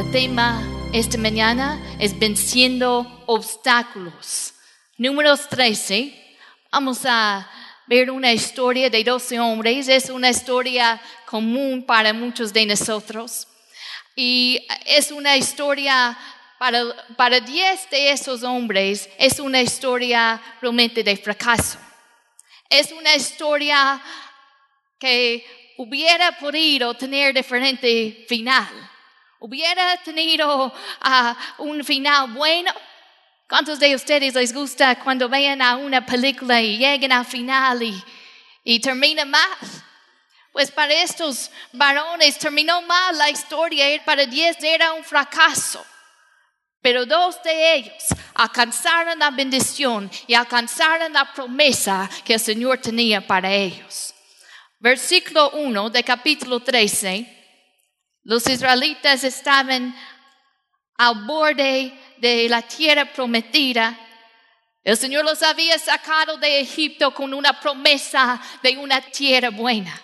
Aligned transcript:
El 0.00 0.10
tema 0.12 0.62
esta 0.94 1.18
mañana 1.18 1.78
es 1.98 2.18
venciendo 2.18 3.22
obstáculos. 3.26 4.54
Números 4.96 5.46
13. 5.50 6.38
Vamos 6.72 7.04
a 7.04 7.46
ver 7.86 8.10
una 8.10 8.32
historia 8.32 8.88
de 8.88 9.04
12 9.04 9.38
hombres. 9.38 9.88
Es 9.88 10.08
una 10.08 10.30
historia 10.30 10.98
común 11.26 11.84
para 11.84 12.14
muchos 12.14 12.50
de 12.50 12.64
nosotros. 12.64 13.46
Y 14.16 14.66
es 14.86 15.12
una 15.12 15.36
historia 15.36 16.16
para, 16.58 16.82
para 17.14 17.38
10 17.38 17.90
de 17.90 18.12
esos 18.12 18.42
hombres, 18.42 19.06
es 19.18 19.38
una 19.38 19.60
historia 19.60 20.40
realmente 20.62 21.04
de 21.04 21.14
fracaso. 21.18 21.78
Es 22.70 22.90
una 22.90 23.14
historia 23.14 24.00
que 24.98 25.44
hubiera 25.76 26.38
podido 26.38 26.94
tener 26.94 27.34
diferente 27.34 28.24
final. 28.26 28.89
Hubiera 29.42 29.96
tenido 30.02 30.70
ah, 31.00 31.34
un 31.56 31.82
final 31.82 32.30
bueno. 32.32 32.70
¿Cuántos 33.48 33.80
de 33.80 33.94
ustedes 33.94 34.34
les 34.34 34.52
gusta 34.52 35.02
cuando 35.02 35.30
vean 35.30 35.62
a 35.62 35.76
una 35.76 36.04
película 36.04 36.60
y 36.60 36.76
llegan 36.76 37.10
al 37.10 37.24
final 37.24 37.82
y, 37.82 38.04
y 38.62 38.78
termina 38.80 39.24
mal? 39.24 39.48
Pues 40.52 40.70
para 40.70 40.92
estos 40.92 41.50
varones 41.72 42.38
terminó 42.38 42.82
mal 42.82 43.16
la 43.16 43.30
historia, 43.30 43.86
para 44.04 44.26
diez 44.26 44.62
era 44.62 44.92
un 44.92 45.02
fracaso. 45.02 45.82
Pero 46.82 47.06
dos 47.06 47.42
de 47.42 47.74
ellos 47.76 48.04
alcanzaron 48.34 49.18
la 49.18 49.30
bendición 49.30 50.10
y 50.26 50.34
alcanzaron 50.34 51.14
la 51.14 51.32
promesa 51.32 52.10
que 52.26 52.34
el 52.34 52.40
Señor 52.40 52.76
tenía 52.78 53.26
para 53.26 53.50
ellos. 53.50 54.14
Versículo 54.78 55.50
1 55.52 55.88
de 55.88 56.04
capítulo 56.04 56.60
13. 56.60 57.39
Los 58.22 58.46
israelitas 58.48 59.24
estaban 59.24 59.94
al 60.96 61.24
borde 61.24 61.92
de 62.18 62.48
la 62.48 62.62
tierra 62.62 63.10
prometida. 63.10 63.98
El 64.84 64.96
Señor 64.96 65.24
los 65.24 65.42
había 65.42 65.78
sacado 65.78 66.36
de 66.36 66.60
Egipto 66.60 67.14
con 67.14 67.32
una 67.32 67.58
promesa 67.58 68.40
de 68.62 68.76
una 68.76 69.00
tierra 69.00 69.50
buena. 69.50 70.00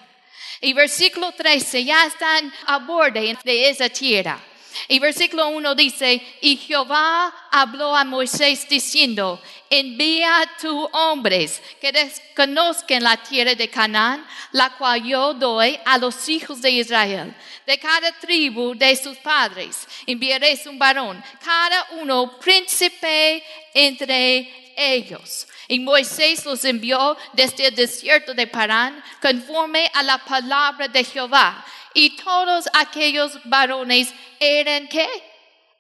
Y 0.61 0.73
versículo 0.73 1.33
13, 1.33 1.85
ya 1.85 2.07
están 2.07 2.53
al 2.67 2.87
borde 2.87 3.37
de 3.45 3.69
esa 3.69 3.89
tierra. 3.91 4.41
Y 4.89 4.99
versículo 4.99 5.49
1 5.49 5.75
dice, 5.75 6.23
y 6.41 6.57
Jehová 6.57 7.35
habló 7.51 7.97
a 7.97 8.05
Moisés 8.05 8.69
diciendo, 8.69 9.41
envía 9.71 10.41
a 10.41 10.49
hombres 10.93 11.63
que 11.81 11.93
desconozcan 11.93 13.03
la 13.03 13.17
tierra 13.17 13.55
de 13.55 13.69
Canaán, 13.69 14.27
la 14.53 14.71
cual 14.77 15.03
yo 15.05 15.35
doy 15.35 15.79
a 15.85 15.99
los 15.99 16.29
hijos 16.29 16.61
de 16.63 16.71
Israel. 16.71 17.35
De 17.67 17.79
cada 17.79 18.13
tribu 18.13 18.75
de 18.75 18.95
sus 18.97 19.17
padres 19.19 19.87
enviaré 20.07 20.59
un 20.67 20.79
varón, 20.79 21.23
cada 21.43 21.87
uno 22.01 22.39
príncipe 22.39 23.43
entre 23.75 24.73
ellos. 24.77 25.47
Y 25.69 25.81
Moisés 25.81 26.45
los 26.45 26.65
envió 26.65 27.17
desde 27.33 27.67
el 27.67 27.75
desierto 27.75 28.35
de 28.35 28.47
Parán 28.47 29.03
conforme 29.21 29.91
a 29.93 30.03
la 30.03 30.19
palabra 30.19 30.87
de 30.87 31.03
Jehová. 31.03 31.65
Y 31.97 32.11
todos 32.11 32.67
aquellos 32.75 33.41
varones 33.45 34.13
eran 34.39 34.87
qué? 34.87 35.09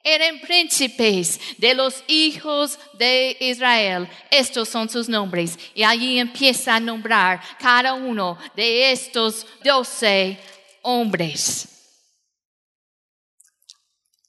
Eran 0.02 0.40
príncipes 0.40 1.38
de 1.58 1.74
los 1.74 2.02
hijos 2.06 2.78
de 2.94 3.36
Israel. 3.38 4.08
Estos 4.30 4.70
son 4.70 4.88
sus 4.88 5.10
nombres. 5.10 5.58
Y 5.74 5.82
allí 5.82 6.18
empieza 6.18 6.76
a 6.76 6.80
nombrar 6.80 7.42
cada 7.58 7.92
uno 7.92 8.38
de 8.54 8.92
estos 8.92 9.46
doce 9.62 10.40
hombres. 10.80 11.68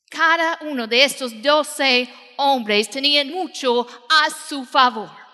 Cada 0.09 0.59
uno 0.63 0.87
de 0.87 1.05
estos 1.05 1.41
doce 1.41 2.09
hombres 2.35 2.89
tenían 2.89 3.29
mucho 3.29 3.87
a 4.09 4.29
su 4.29 4.65
favor. 4.65 5.26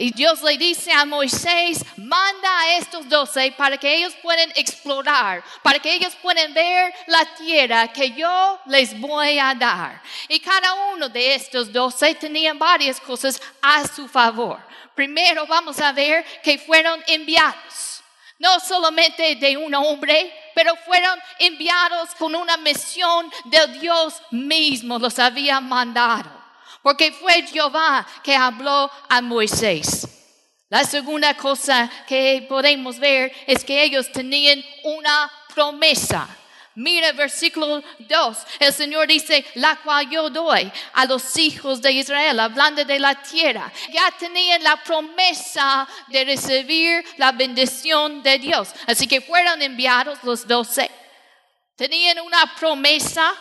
Y 0.00 0.12
Dios 0.12 0.40
le 0.40 0.56
dice 0.56 0.90
a 0.90 1.04
Moisés, 1.04 1.84
manda 1.98 2.60
a 2.60 2.76
estos 2.78 3.06
doce 3.06 3.52
para 3.52 3.76
que 3.76 3.96
ellos 3.96 4.14
puedan 4.22 4.50
explorar, 4.54 5.44
para 5.62 5.78
que 5.78 5.92
ellos 5.92 6.16
puedan 6.22 6.54
ver 6.54 6.90
la 7.06 7.26
tierra 7.34 7.86
que 7.92 8.12
yo 8.12 8.58
les 8.64 8.98
voy 8.98 9.38
a 9.38 9.54
dar. 9.54 10.00
Y 10.26 10.40
cada 10.40 10.72
uno 10.94 11.10
de 11.10 11.34
estos 11.34 11.70
doce 11.70 12.14
tenían 12.14 12.58
varias 12.58 12.98
cosas 12.98 13.42
a 13.60 13.86
su 13.86 14.08
favor. 14.08 14.58
Primero 14.94 15.46
vamos 15.46 15.78
a 15.80 15.92
ver 15.92 16.24
que 16.42 16.56
fueron 16.56 16.98
enviados, 17.06 18.02
no 18.38 18.58
solamente 18.58 19.36
de 19.36 19.58
un 19.58 19.74
hombre, 19.74 20.32
pero 20.54 20.76
fueron 20.76 21.20
enviados 21.38 22.14
con 22.14 22.34
una 22.34 22.56
misión 22.56 23.30
de 23.44 23.66
Dios 23.78 24.14
mismo, 24.30 24.98
los 24.98 25.18
había 25.18 25.60
mandado 25.60 26.39
porque 26.82 27.12
fue 27.12 27.42
Jehová 27.46 28.06
que 28.22 28.34
habló 28.34 28.90
a 29.08 29.20
Moisés. 29.20 30.06
La 30.68 30.84
segunda 30.84 31.34
cosa 31.34 31.90
que 32.06 32.46
podemos 32.48 32.98
ver 32.98 33.32
es 33.46 33.64
que 33.64 33.82
ellos 33.82 34.10
tenían 34.12 34.64
una 34.84 35.30
promesa. 35.52 36.28
Mira 36.76 37.10
versículo 37.12 37.82
2, 37.98 38.38
el 38.60 38.72
Señor 38.72 39.08
dice, 39.08 39.44
la 39.56 39.76
cual 39.82 40.08
yo 40.08 40.30
doy 40.30 40.70
a 40.94 41.04
los 41.04 41.36
hijos 41.36 41.82
de 41.82 41.90
Israel, 41.90 42.38
hablando 42.38 42.84
de 42.84 43.00
la 43.00 43.20
tierra. 43.20 43.70
Ya 43.90 44.10
tenían 44.12 44.62
la 44.62 44.76
promesa 44.76 45.88
de 46.06 46.24
recibir 46.24 47.04
la 47.18 47.32
bendición 47.32 48.22
de 48.22 48.38
Dios. 48.38 48.68
Así 48.86 49.08
que 49.08 49.20
fueron 49.20 49.60
enviados 49.60 50.20
los 50.22 50.46
doce. 50.46 50.88
Tenían 51.74 52.20
una 52.20 52.54
promesa 52.54 53.34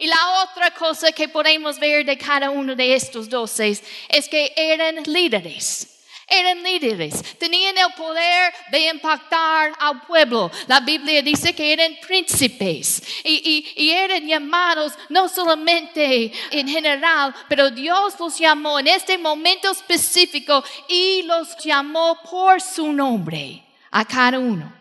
y 0.00 0.06
la 0.06 0.42
otra 0.42 0.70
cosa 0.70 1.12
que 1.12 1.28
podemos 1.28 1.78
ver 1.78 2.06
de 2.06 2.16
cada 2.16 2.48
uno 2.48 2.74
de 2.74 2.94
estos 2.94 3.28
doce 3.28 3.78
es 4.08 4.28
que 4.30 4.50
eran 4.56 5.02
líderes. 5.04 5.86
Eran 6.26 6.62
líderes, 6.62 7.36
tenían 7.38 7.76
el 7.76 7.92
poder 7.94 8.54
de 8.70 8.88
impactar 8.88 9.72
al 9.78 10.00
pueblo. 10.02 10.50
La 10.68 10.80
Biblia 10.80 11.20
dice 11.22 11.52
que 11.52 11.72
eran 11.72 11.98
príncipes 12.06 13.02
y, 13.24 13.66
y 13.76 13.90
eran 13.90 14.26
llamados 14.26 14.94
no 15.10 15.28
solamente 15.28 16.32
en 16.50 16.68
general, 16.68 17.34
pero 17.48 17.68
Dios 17.68 18.14
los 18.18 18.38
llamó 18.38 18.78
en 18.78 18.86
este 18.86 19.18
momento 19.18 19.70
específico 19.70 20.64
y 20.88 21.22
los 21.24 21.58
llamó 21.58 22.16
por 22.22 22.62
su 22.62 22.90
nombre 22.90 23.62
a 23.90 24.04
cada 24.04 24.38
uno. 24.38 24.72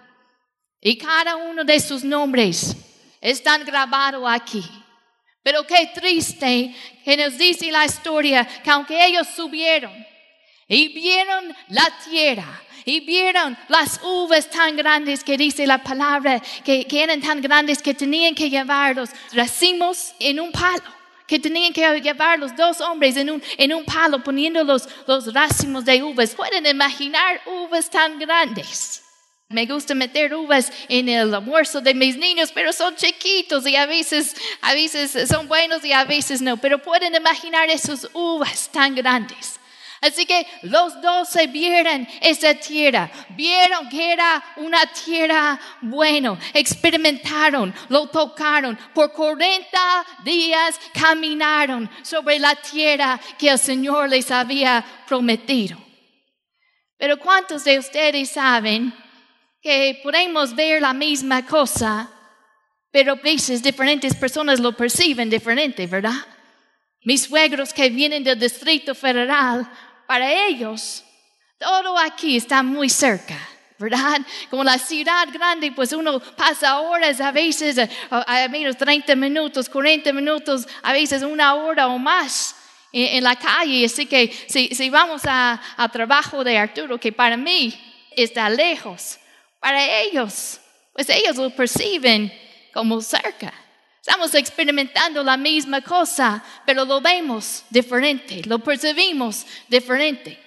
Y 0.80 0.98
cada 0.98 1.36
uno 1.36 1.66
de 1.66 1.80
sus 1.80 2.06
nombres 2.06 2.76
están 3.20 3.66
grabados 3.66 4.24
aquí. 4.26 4.64
Pero 5.44 5.66
qué 5.66 5.90
triste 5.94 6.76
que 7.04 7.18
nos 7.18 7.38
dice 7.38 7.72
la 7.72 7.86
historia 7.86 8.46
que 8.64 8.70
aunque 8.70 9.06
ellos 9.06 9.28
subieron 9.36 9.94
y 10.68 10.90
vieron 10.90 11.56
la 11.70 11.90
tierra 12.04 12.62
y 12.86 13.00
vieron 13.02 13.58
las 13.68 14.00
uvas 14.04 14.50
tan 14.50 14.76
grandes 14.76 15.24
que 15.24 15.38
dice 15.38 15.66
la 15.66 15.82
palabra, 15.82 16.42
que, 16.64 16.86
eran 16.92 17.22
tan 17.22 17.42
grandes 17.42 17.82
que 17.82 17.94
tenían 17.94 18.36
que 18.36 18.50
llevar 18.50 18.96
los 18.96 19.10
racimos 19.34 20.14
en 20.20 20.40
un 20.40 20.52
palo 20.52 20.84
que 21.28 21.38
tenían 21.40 21.72
que 21.72 22.02
llevar 22.02 22.40
los 22.40 22.56
dos 22.56 22.82
hombres 22.82 23.16
en 23.16 23.30
un, 23.30 23.44
en 23.56 23.72
un 23.72 23.86
palo 23.86 24.24
poniendo 24.24 24.64
los, 24.64 24.90
los 25.06 25.32
racimos 25.32 25.86
de 25.86 26.02
uvas. 26.02 26.34
Pueden 26.34 26.66
imaginar 26.66 27.40
uvas 27.46 27.88
tan 27.88 28.18
grandes. 28.18 29.04
Me 29.52 29.66
gusta 29.66 29.96
meter 29.96 30.36
uvas 30.36 30.72
en 30.88 31.10
el 31.10 31.34
almuerzo 31.34 31.82
de 31.82 31.96
mis 31.96 32.16
niños, 32.16 32.52
pero 32.54 32.72
son 32.72 32.96
chiquitos 32.96 33.66
y 33.66 33.76
a 33.76 33.88
veces, 33.88 34.36
a 34.62 34.76
veces 34.76 35.28
son 35.28 35.48
buenos 35.48 35.84
y 35.84 35.92
a 35.92 36.04
veces 36.04 36.40
no. 36.40 36.58
Pero 36.58 36.78
pueden 36.80 37.16
imaginar 37.16 37.68
esas 37.68 38.08
uvas 38.14 38.70
tan 38.72 38.94
grandes. 38.94 39.60
Así 40.02 40.28
que 40.28 40.46
los 40.62 41.02
dos 41.02 41.30
se 41.30 41.48
vieron 41.48 42.08
esa 42.22 42.54
tierra, 42.54 43.10
vieron 43.32 43.90
que 43.90 44.14
era 44.14 44.44
una 44.58 44.86
tierra 44.86 45.60
buena, 45.82 46.38
experimentaron, 46.54 47.74
lo 47.90 48.06
tocaron, 48.06 48.78
por 48.94 49.12
40 49.12 49.80
días 50.24 50.80
caminaron 50.94 51.90
sobre 52.04 52.38
la 52.38 52.54
tierra 52.54 53.20
que 53.38 53.50
el 53.50 53.58
Señor 53.58 54.10
les 54.10 54.30
había 54.30 54.86
prometido. 55.08 55.76
Pero 57.00 57.18
¿cuántos 57.18 57.64
de 57.64 57.80
ustedes 57.80 58.30
saben 58.30 58.94
que 59.62 60.00
podemos 60.04 60.56
ver 60.56 60.82
la 60.82 60.94
misma 60.94 61.46
cosa, 61.46 62.10
pero 62.92 63.14
a 63.14 63.16
veces 63.16 63.62
diferentes 63.62 64.16
personas 64.16 64.60
lo 64.60 64.76
perciben 64.76 65.30
diferente, 65.30 65.86
¿verdad? 65.88 66.26
Mis 67.04 67.24
suegros 67.24 67.74
que 67.74 67.90
vienen 67.90 68.24
del 68.24 68.40
Distrito 68.40 68.96
Federal, 68.96 69.70
para 70.08 70.32
ellos, 70.48 71.04
todo 71.60 71.98
aquí 71.98 72.38
está 72.38 72.64
muy 72.64 72.90
cerca. 72.90 73.38
¿verdad? 73.80 74.20
Como 74.50 74.64
la 74.64 74.78
ciudad 74.78 75.26
grande, 75.32 75.72
pues 75.72 75.94
uno 75.94 76.20
pasa 76.20 76.82
horas, 76.82 77.22
a 77.22 77.32
veces 77.32 77.78
a, 78.10 78.48
menos 78.50 78.76
30 78.76 79.16
minutos, 79.16 79.70
40 79.70 80.12
minutos, 80.12 80.68
a 80.84 80.92
veces 80.92 81.24
una 81.24 81.54
hora 81.56 81.88
o 81.88 81.98
más 81.98 82.56
en, 82.92 83.24
la 83.24 83.38
calle. 83.38 83.86
Así 83.86 84.06
que 84.06 84.34
si, 84.50 84.68
si 84.76 84.90
vamos 84.90 85.22
a, 85.26 85.62
a, 85.78 85.90
trabajo 85.90 86.44
de 86.44 86.58
Arturo, 86.58 87.00
que 87.00 87.14
para 87.14 87.38
mí 87.38 87.74
está 88.18 88.50
lejos, 88.50 89.19
para 89.60 90.02
ellos, 90.02 90.60
pues 90.94 91.10
ellos 91.10 91.36
lo 91.36 91.50
perciben 91.50 92.32
como 92.74 93.02
cerca. 93.02 93.54
Estamos 94.02 94.34
experimentando 94.34 95.22
la 95.24 95.38
misma 95.38 95.82
cosa, 95.82 96.44
pero 96.66 96.86
lo 96.86 97.02
vemos 97.02 97.66
diferente, 97.70 98.42
lo 98.46 98.60
percibimos 98.60 99.46
diferente. 99.68 100.40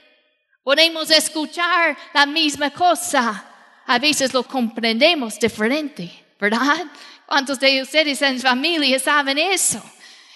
Podemos 0.65 1.11
escuchar 1.11 1.97
la 2.15 2.25
misma 2.25 2.71
cosa, 2.71 3.45
a 3.87 3.99
veces 3.99 4.33
lo 4.33 4.43
comprendemos 4.43 5.39
diferente, 5.39 6.11
¿verdad? 6.41 6.87
¿Cuántos 7.27 7.59
de 7.61 7.83
ustedes 7.83 8.23
en 8.23 8.41
familia 8.41 8.99
saben 8.99 9.39
eso? 9.39 9.83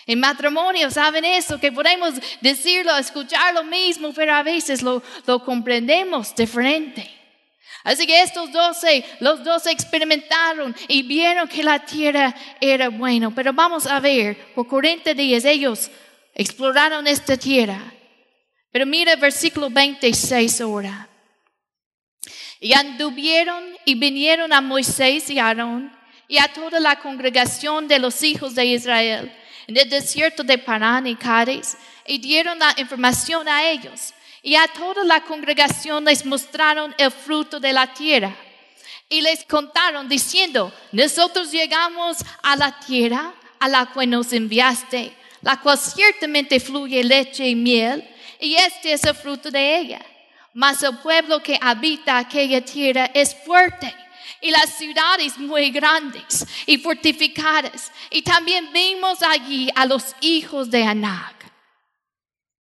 En 0.06 0.20
matrimonio 0.20 0.90
saben 0.90 1.24
eso, 1.24 1.58
que 1.58 1.72
podemos 1.72 2.14
decirlo, 2.40 2.96
escuchar 2.96 3.54
lo 3.54 3.64
mismo, 3.64 4.12
pero 4.12 4.34
a 4.34 4.42
veces 4.42 4.82
lo, 4.82 5.02
lo 5.26 5.44
comprendemos 5.44 6.34
diferente. 6.34 7.15
Así 7.84 8.06
que 8.06 8.20
estos 8.20 8.50
doce, 8.50 9.04
los 9.20 9.44
doce 9.44 9.70
experimentaron 9.70 10.74
y 10.88 11.02
vieron 11.02 11.46
que 11.48 11.62
la 11.62 11.78
tierra 11.78 12.34
era 12.60 12.88
buena. 12.88 13.32
Pero 13.34 13.52
vamos 13.52 13.86
a 13.86 14.00
ver, 14.00 14.54
por 14.54 14.66
40 14.66 15.14
días 15.14 15.44
ellos 15.44 15.90
exploraron 16.34 17.06
esta 17.06 17.36
tierra. 17.36 17.80
Pero 18.72 18.86
mira 18.86 19.12
el 19.12 19.20
versículo 19.20 19.70
26 19.70 20.60
ahora. 20.60 21.08
Y 22.60 22.72
anduvieron 22.72 23.62
y 23.84 23.94
vinieron 23.94 24.52
a 24.52 24.60
Moisés 24.60 25.30
y 25.30 25.38
Aarón 25.38 25.96
y 26.28 26.38
a 26.38 26.52
toda 26.52 26.80
la 26.80 26.98
congregación 26.98 27.86
de 27.86 27.98
los 27.98 28.22
hijos 28.22 28.54
de 28.54 28.66
Israel 28.66 29.32
en 29.66 29.76
el 29.76 29.88
desierto 29.88 30.42
de 30.42 30.58
Parán 30.58 31.06
y 31.06 31.16
Cádiz 31.16 31.76
y 32.06 32.18
dieron 32.18 32.58
la 32.58 32.74
información 32.76 33.48
a 33.48 33.68
ellos 33.68 34.12
y 34.46 34.54
a 34.54 34.68
toda 34.68 35.02
la 35.02 35.24
congregación 35.24 36.04
les 36.04 36.24
mostraron 36.24 36.94
el 36.98 37.10
fruto 37.10 37.58
de 37.58 37.72
la 37.72 37.92
tierra. 37.92 38.32
Y 39.08 39.20
les 39.20 39.44
contaron 39.44 40.08
diciendo, 40.08 40.72
nosotros 40.92 41.50
llegamos 41.50 42.18
a 42.44 42.54
la 42.54 42.78
tierra 42.78 43.34
a 43.58 43.68
la 43.68 43.86
cual 43.86 44.10
nos 44.10 44.32
enviaste, 44.32 45.12
la 45.42 45.60
cual 45.60 45.76
ciertamente 45.76 46.60
fluye 46.60 47.02
leche 47.02 47.48
y 47.48 47.56
miel, 47.56 48.08
y 48.38 48.54
este 48.54 48.92
es 48.92 49.02
el 49.02 49.16
fruto 49.16 49.50
de 49.50 49.78
ella. 49.78 50.06
Mas 50.54 50.80
el 50.84 50.96
pueblo 50.98 51.42
que 51.42 51.58
habita 51.60 52.16
aquella 52.16 52.64
tierra 52.64 53.10
es 53.12 53.34
fuerte 53.44 53.92
y 54.40 54.52
las 54.52 54.70
ciudades 54.78 55.36
muy 55.38 55.72
grandes 55.72 56.46
y 56.66 56.78
fortificadas. 56.78 57.90
Y 58.10 58.22
también 58.22 58.72
vimos 58.72 59.24
allí 59.24 59.70
a 59.74 59.86
los 59.86 60.14
hijos 60.20 60.70
de 60.70 60.84
Anak. 60.84 61.34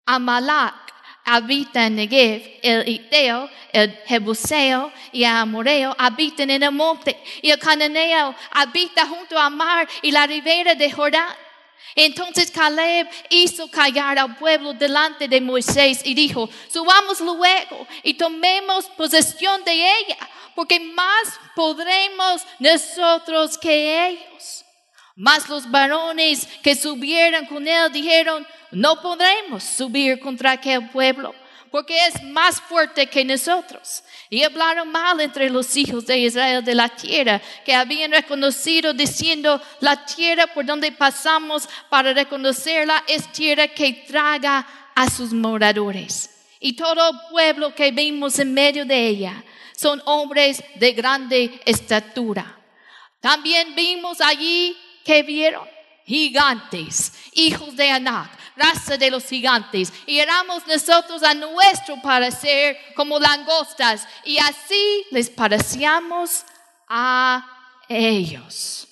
Amalak 0.06 0.91
habita 1.24 1.86
en 1.86 1.96
Negev, 1.96 2.58
el 2.62 2.88
Iteo, 2.88 3.48
el 3.72 3.92
Jebuseo 4.06 4.92
y 5.12 5.24
el 5.24 5.30
Amoreo 5.30 5.94
habitan 5.98 6.50
en 6.50 6.62
el 6.62 6.72
monte, 6.72 7.16
y 7.40 7.50
el 7.50 7.58
Cananeo 7.58 8.34
habita 8.50 9.06
junto 9.06 9.38
al 9.38 9.52
mar 9.52 9.88
y 10.02 10.10
la 10.10 10.26
ribera 10.26 10.74
de 10.74 10.90
Jordán. 10.90 11.34
Entonces 11.94 12.50
Caleb 12.50 13.08
hizo 13.28 13.70
callar 13.70 14.18
al 14.18 14.36
pueblo 14.36 14.72
delante 14.72 15.28
de 15.28 15.40
Moisés 15.40 16.00
y 16.04 16.14
dijo, 16.14 16.48
subamos 16.70 17.20
luego 17.20 17.86
y 18.02 18.14
tomemos 18.14 18.86
posesión 18.86 19.62
de 19.64 19.72
ella, 19.72 20.16
porque 20.54 20.80
más 20.80 21.38
podremos 21.54 22.42
nosotros 22.58 23.58
que 23.58 24.08
ellos. 24.08 24.64
Mas 25.14 25.48
los 25.48 25.70
varones 25.70 26.46
que 26.62 26.74
subieron 26.74 27.44
con 27.46 27.68
él 27.68 27.92
dijeron, 27.92 28.46
no 28.72 29.00
podremos 29.00 29.62
subir 29.62 30.18
contra 30.18 30.52
aquel 30.52 30.88
pueblo, 30.88 31.34
porque 31.70 32.06
es 32.06 32.22
más 32.24 32.60
fuerte 32.60 33.06
que 33.06 33.24
nosotros. 33.24 34.02
Y 34.28 34.42
hablaron 34.42 34.90
mal 34.90 35.20
entre 35.20 35.50
los 35.50 35.76
hijos 35.76 36.06
de 36.06 36.18
Israel 36.18 36.64
de 36.64 36.74
la 36.74 36.88
tierra 36.88 37.40
que 37.64 37.74
habían 37.74 38.12
reconocido, 38.12 38.92
diciendo, 38.92 39.60
la 39.80 40.04
tierra 40.04 40.46
por 40.48 40.64
donde 40.64 40.92
pasamos 40.92 41.68
para 41.88 42.12
reconocerla 42.12 43.04
es 43.06 43.30
tierra 43.32 43.68
que 43.68 44.04
traga 44.06 44.66
a 44.94 45.08
sus 45.08 45.32
moradores. 45.32 46.30
Y 46.60 46.74
todo 46.74 47.10
el 47.10 47.16
pueblo 47.30 47.74
que 47.74 47.90
vimos 47.90 48.38
en 48.38 48.54
medio 48.54 48.84
de 48.84 49.08
ella 49.08 49.44
son 49.76 50.00
hombres 50.04 50.62
de 50.76 50.92
grande 50.92 51.60
estatura. 51.64 52.58
También 53.20 53.74
vimos 53.74 54.20
allí 54.20 54.76
que 55.04 55.22
vieron 55.22 55.66
gigantes, 56.04 57.12
hijos 57.32 57.74
de 57.76 57.90
Anak, 57.90 58.30
raza 58.56 58.96
de 58.96 59.10
los 59.10 59.24
gigantes, 59.24 59.92
y 60.06 60.18
éramos 60.18 60.66
nosotros 60.66 61.22
a 61.22 61.34
nuestro 61.34 62.00
parecer 62.02 62.78
como 62.94 63.18
langostas, 63.18 64.06
y 64.24 64.38
así 64.38 65.06
les 65.10 65.30
parecíamos 65.30 66.44
a 66.88 67.46
ellos. 67.88 68.88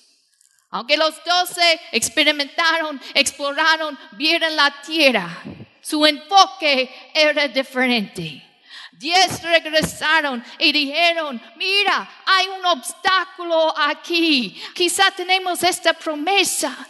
Aunque 0.69 0.95
los 0.95 1.13
doce 1.25 1.79
experimentaron, 1.91 3.01
exploraron, 3.13 3.97
vieron 4.13 4.55
la 4.55 4.71
tierra, 4.81 5.43
su 5.81 6.05
enfoque 6.05 7.11
era 7.13 7.47
diferente. 7.47 8.47
Diez 8.93 9.41
regresaron 9.41 10.43
y 10.59 10.71
dijeron, 10.71 11.41
mira, 11.55 12.07
hay 12.23 12.47
un 12.49 12.63
obstáculo 12.67 13.73
aquí. 13.75 14.61
Quizá 14.75 15.09
tenemos 15.09 15.63
esta 15.63 15.93
promesa, 15.93 16.87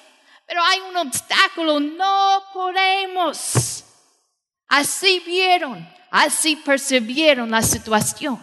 pero 0.52 0.66
hay 0.66 0.82
un 0.82 0.98
obstáculo, 0.98 1.80
no 1.80 2.44
podemos. 2.54 3.86
Así 4.68 5.24
vieron, 5.26 5.88
así 6.10 6.58
percibieron 6.58 7.50
la 7.50 7.62
situación. 7.62 8.38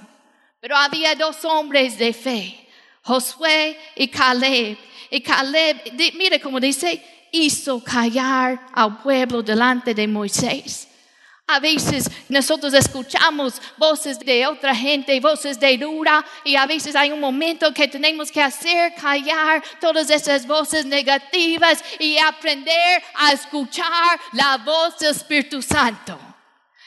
Pero 0.59 0.75
había 0.75 1.15
dos 1.15 1.45
hombres 1.45 1.99
de 1.99 2.15
fe, 2.15 2.67
Josué 3.03 3.79
y 3.95 4.09
Caleb. 4.09 4.79
Y 5.11 5.21
Caleb, 5.21 5.83
mire 6.15 6.41
cómo 6.41 6.59
dice, 6.59 7.29
hizo 7.31 7.85
callar 7.85 8.59
al 8.73 9.03
pueblo 9.03 9.43
delante 9.43 9.93
de 9.93 10.09
Moisés. 10.09 10.88
A 11.51 11.61
veces 11.61 12.11
nosotros 12.29 12.75
escuchamos 12.75 13.55
voces 13.79 14.19
de 14.19 14.47
otra 14.47 14.75
gente, 14.75 15.19
voces 15.19 15.59
de 15.59 15.79
dura, 15.79 16.23
y 16.45 16.57
a 16.57 16.67
veces 16.67 16.95
hay 16.95 17.11
un 17.11 17.21
momento 17.21 17.73
que 17.73 17.89
tenemos 17.89 18.31
que 18.31 18.43
hacer 18.43 18.95
callar 18.95 19.65
todas 19.81 20.11
esas 20.11 20.47
voces 20.47 20.85
negativas 20.85 21.83
y 21.99 22.19
aprender 22.19 23.03
a 23.15 23.33
escuchar 23.33 24.21
la 24.35 24.59
voz 24.59 24.99
del 24.99 25.13
Espíritu 25.13 25.63
Santo. 25.63 26.19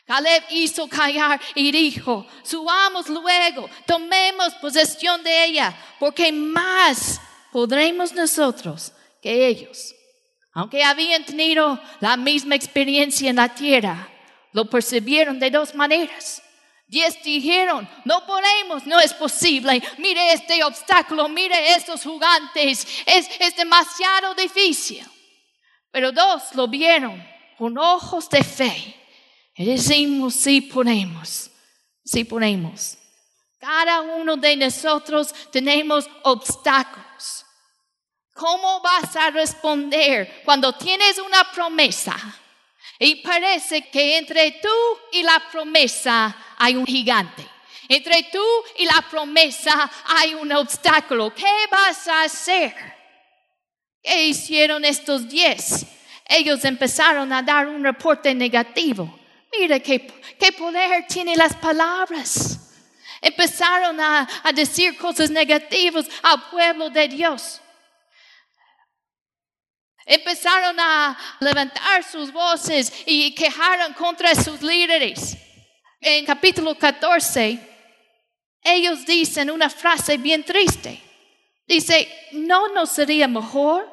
Caleb 0.06 0.44
hizo 0.52 0.88
callar 0.88 1.42
y 1.56 1.72
dijo, 1.72 2.28
subamos 2.44 3.10
luego, 3.10 3.68
tomemos 3.88 4.54
posesión 4.62 5.24
de 5.24 5.46
ella, 5.46 5.76
porque 6.00 6.32
más 6.32 7.20
podremos 7.52 8.14
nosotros 8.14 8.92
que 9.24 9.48
ellos. 9.48 9.96
Aunque 10.54 10.84
habían 10.84 11.26
tenido 11.26 11.82
la 12.00 12.16
misma 12.16 12.54
experiencia 12.54 13.28
en 13.32 13.38
la 13.38 13.50
tierra, 13.50 14.08
lo 14.54 14.70
percibieron 14.70 15.40
de 15.40 15.52
dos 15.52 15.74
maneras. 15.76 16.42
Diez 16.88 17.24
dijeron, 17.24 17.88
no 18.04 18.26
podemos, 18.26 18.86
no 18.86 19.00
es 19.00 19.14
posible. 19.14 19.82
Mire 19.98 20.34
este 20.34 20.62
obstáculo, 20.64 21.30
mire 21.30 21.74
estos 21.74 22.04
gigantes, 22.04 22.86
es, 23.06 23.30
es 23.40 23.56
demasiado 23.56 24.36
difícil. 24.36 25.06
Pero 25.90 26.12
dos 26.12 26.54
lo 26.54 26.68
vieron 26.68 27.26
con 27.58 27.78
ojos 27.78 28.30
de 28.30 28.44
fe. 28.44 28.96
Y 29.56 29.66
decimos, 29.66 30.34
sí 30.34 30.62
podemos, 30.62 31.50
sí 32.04 32.24
podemos. 32.26 32.98
Cada 33.58 34.02
uno 34.02 34.36
de 34.36 34.56
nosotros 34.56 35.34
tenemos 35.52 36.10
obstáculos. 36.24 37.46
¿Cómo 38.34 38.82
vas 38.82 39.16
a 39.16 39.30
responder 39.30 40.42
cuando 40.44 40.74
tienes 40.74 41.20
una 41.20 41.50
promesa? 41.52 42.16
Y 43.04 43.16
parece 43.16 43.90
que 43.90 44.20
entre 44.20 44.60
tú 44.62 44.70
y 45.12 45.24
la 45.24 45.42
promesa 45.52 46.38
hay 46.56 46.76
un 46.76 46.86
gigante. 46.86 47.44
Entre 47.90 48.30
tú 48.32 48.44
y 48.78 48.86
la 48.86 49.04
promesa 49.10 49.92
hay 50.06 50.36
un 50.36 50.52
obstáculo. 50.52 51.34
¿Qué 51.34 51.52
vas 51.72 52.08
a 52.08 52.22
hacer? 52.22 52.76
¿Qué 54.04 54.28
hicieron 54.28 54.86
estos 54.86 55.28
diez? 55.28 55.84
Ellos 56.28 56.64
empezaron 56.64 57.34
a 57.34 57.42
dar 57.42 57.68
un 57.70 57.84
reporte 57.84 58.36
negativo. 58.36 59.20
Mira 59.60 59.80
qué, 59.80 60.06
qué 60.40 60.52
poder 60.52 61.08
tienen 61.08 61.40
las 61.40 61.56
palabras. 61.56 62.72
Empezaron 63.20 64.00
a, 64.00 64.30
a 64.44 64.54
decir 64.54 64.96
cosas 64.96 65.32
negativas 65.32 66.06
al 66.22 66.50
pueblo 66.52 66.92
de 66.92 67.08
Dios. 67.08 67.62
Empezaron 70.06 70.80
a 70.80 71.18
levantar 71.40 72.04
sus 72.04 72.32
voces 72.32 72.92
y 73.06 73.34
quejaron 73.36 73.94
contra 73.94 74.34
sus 74.36 74.62
líderes. 74.62 75.38
En 76.00 76.26
capítulo 76.26 76.76
14, 76.76 77.60
ellos 78.64 79.06
dicen 79.06 79.52
una 79.52 79.70
frase 79.70 80.18
bien 80.18 80.44
triste. 80.44 81.02
Dice, 81.68 82.12
¿no 82.34 82.70
nos 82.70 82.92
sería 82.92 83.28
mejor 83.28 83.88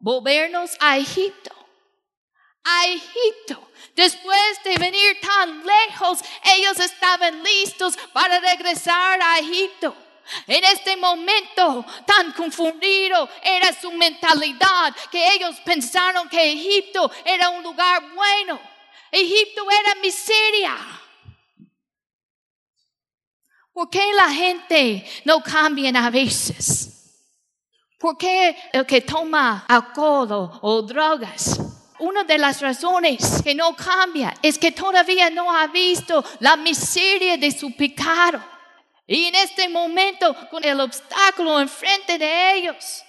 volvernos 0.00 0.76
a 0.80 0.96
Egipto? 0.96 1.54
A 2.64 2.86
Egipto. 2.86 3.70
Después 3.94 4.62
de 4.64 4.76
venir 4.78 5.20
tan 5.20 5.64
lejos, 5.64 6.20
ellos 6.56 6.80
estaban 6.80 7.42
listos 7.42 7.96
para 8.12 8.40
regresar 8.40 9.20
a 9.22 9.38
Egipto. 9.38 9.94
En 10.46 10.64
este 10.64 10.96
momento 10.96 11.84
tan 12.06 12.32
confundido 12.32 13.28
era 13.42 13.72
su 13.72 13.92
mentalidad 13.92 14.94
que 15.10 15.34
ellos 15.34 15.56
pensaron 15.64 16.28
que 16.28 16.52
Egipto 16.52 17.10
era 17.24 17.50
un 17.50 17.62
lugar 17.62 18.02
bueno. 18.14 18.60
Egipto 19.10 19.66
era 19.70 19.94
miseria. 19.96 20.76
¿Por 23.72 23.90
qué 23.90 24.12
la 24.14 24.30
gente 24.30 25.04
no 25.24 25.42
cambia 25.42 25.90
a 25.90 26.10
veces? 26.10 26.90
¿Por 27.98 28.16
qué 28.16 28.56
el 28.72 28.86
que 28.86 29.00
toma 29.00 29.64
alcohol 29.68 30.58
o 30.60 30.82
drogas? 30.82 31.58
Una 31.98 32.22
de 32.22 32.38
las 32.38 32.60
razones 32.60 33.40
que 33.42 33.54
no 33.54 33.74
cambia 33.74 34.34
es 34.42 34.58
que 34.58 34.72
todavía 34.72 35.30
no 35.30 35.50
ha 35.50 35.68
visto 35.68 36.24
la 36.40 36.56
miseria 36.56 37.36
de 37.36 37.50
su 37.50 37.74
pecado. 37.74 38.53
Y 39.06 39.24
en 39.24 39.34
este 39.34 39.68
momento, 39.68 40.34
con 40.50 40.64
el 40.64 40.80
obstáculo 40.80 41.60
enfrente 41.60 42.18
de 42.18 42.54
ellos, 42.54 43.04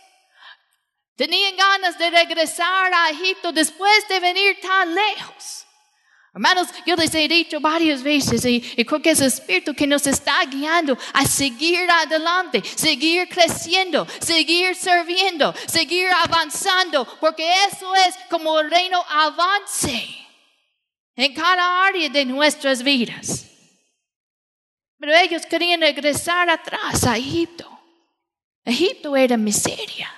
tenían 1.16 1.56
ganas 1.56 1.98
de 1.98 2.10
regresar 2.10 2.94
a 2.94 3.10
Egipto 3.12 3.52
después 3.52 4.08
de 4.10 4.20
venir 4.20 4.60
tan 4.62 4.94
lejos. 4.94 5.66
Hermanos, 6.34 6.68
yo 6.86 6.98
les 6.98 7.16
he 7.16 7.30
dicho 7.30 7.62
varias 7.62 8.04
veces 8.04 8.44
y, 8.44 8.60
creo 8.84 9.02
que 9.02 9.12
es 9.12 9.22
el 9.22 9.28
Espíritu 9.28 9.74
que 9.74 9.88
nos 9.88 10.06
está 10.06 10.44
guiando 10.44 10.98
a 11.14 11.26
seguir 11.26 11.90
adelante, 11.90 12.62
seguir 12.76 13.30
creciendo, 13.30 14.06
seguir 14.20 14.76
sirviendo, 14.76 15.56
seguir 15.66 16.10
avanzando, 16.10 17.08
porque 17.22 17.50
eso 17.72 17.96
es 17.96 18.18
como 18.30 18.60
el 18.60 18.70
reino 18.70 19.02
avance 19.08 20.10
en 21.16 21.34
cada 21.34 21.86
área 21.86 22.10
de 22.10 22.26
nuestras 22.26 22.84
vidas. 22.84 23.55
Pero 25.06 25.18
ellos 25.18 25.46
querían 25.46 25.82
regresar 25.82 26.50
atrás 26.50 27.04
a 27.04 27.16
Egipto. 27.16 27.70
Egipto 28.64 29.16
era 29.16 29.38
miseria. 29.38 30.12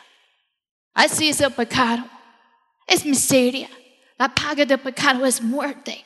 Así 0.93 1.27
es 1.27 1.41
el 1.41 1.51
pecado. 1.51 2.05
Es 2.87 3.05
miseria. 3.05 3.69
La 4.17 4.33
paga 4.33 4.63
del 4.63 4.79
pecado 4.79 5.25
es 5.25 5.41
muerte. 5.41 6.05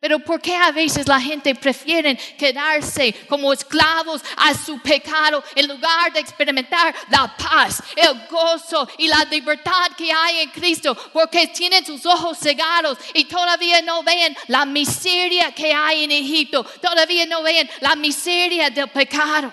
Pero 0.00 0.18
¿por 0.18 0.40
qué 0.40 0.56
a 0.56 0.72
veces 0.72 1.06
la 1.06 1.20
gente 1.20 1.54
prefiere 1.54 2.16
quedarse 2.16 3.14
como 3.28 3.52
esclavos 3.52 4.22
a 4.38 4.54
su 4.54 4.80
pecado 4.80 5.44
en 5.54 5.68
lugar 5.68 6.10
de 6.14 6.20
experimentar 6.20 6.94
la 7.10 7.36
paz, 7.36 7.82
el 7.94 8.26
gozo 8.30 8.88
y 8.96 9.08
la 9.08 9.26
libertad 9.30 9.90
que 9.98 10.10
hay 10.10 10.40
en 10.40 10.50
Cristo? 10.50 10.96
Porque 11.12 11.48
tienen 11.48 11.84
sus 11.84 12.06
ojos 12.06 12.38
cegados 12.38 12.96
y 13.12 13.24
todavía 13.24 13.82
no 13.82 14.02
ven 14.02 14.34
la 14.48 14.64
miseria 14.64 15.52
que 15.52 15.74
hay 15.74 16.04
en 16.04 16.12
Egipto, 16.12 16.64
todavía 16.80 17.26
no 17.26 17.42
ven 17.42 17.68
la 17.80 17.94
miseria 17.94 18.70
del 18.70 18.88
pecado. 18.88 19.52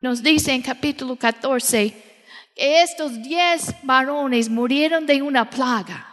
Nos 0.00 0.20
dice 0.20 0.50
en 0.50 0.62
capítulo 0.62 1.14
14 1.14 1.90
que 2.56 2.82
estos 2.82 3.22
diez 3.22 3.72
varones 3.84 4.48
murieron 4.48 5.06
de 5.06 5.22
una 5.22 5.48
plaga. 5.48 6.11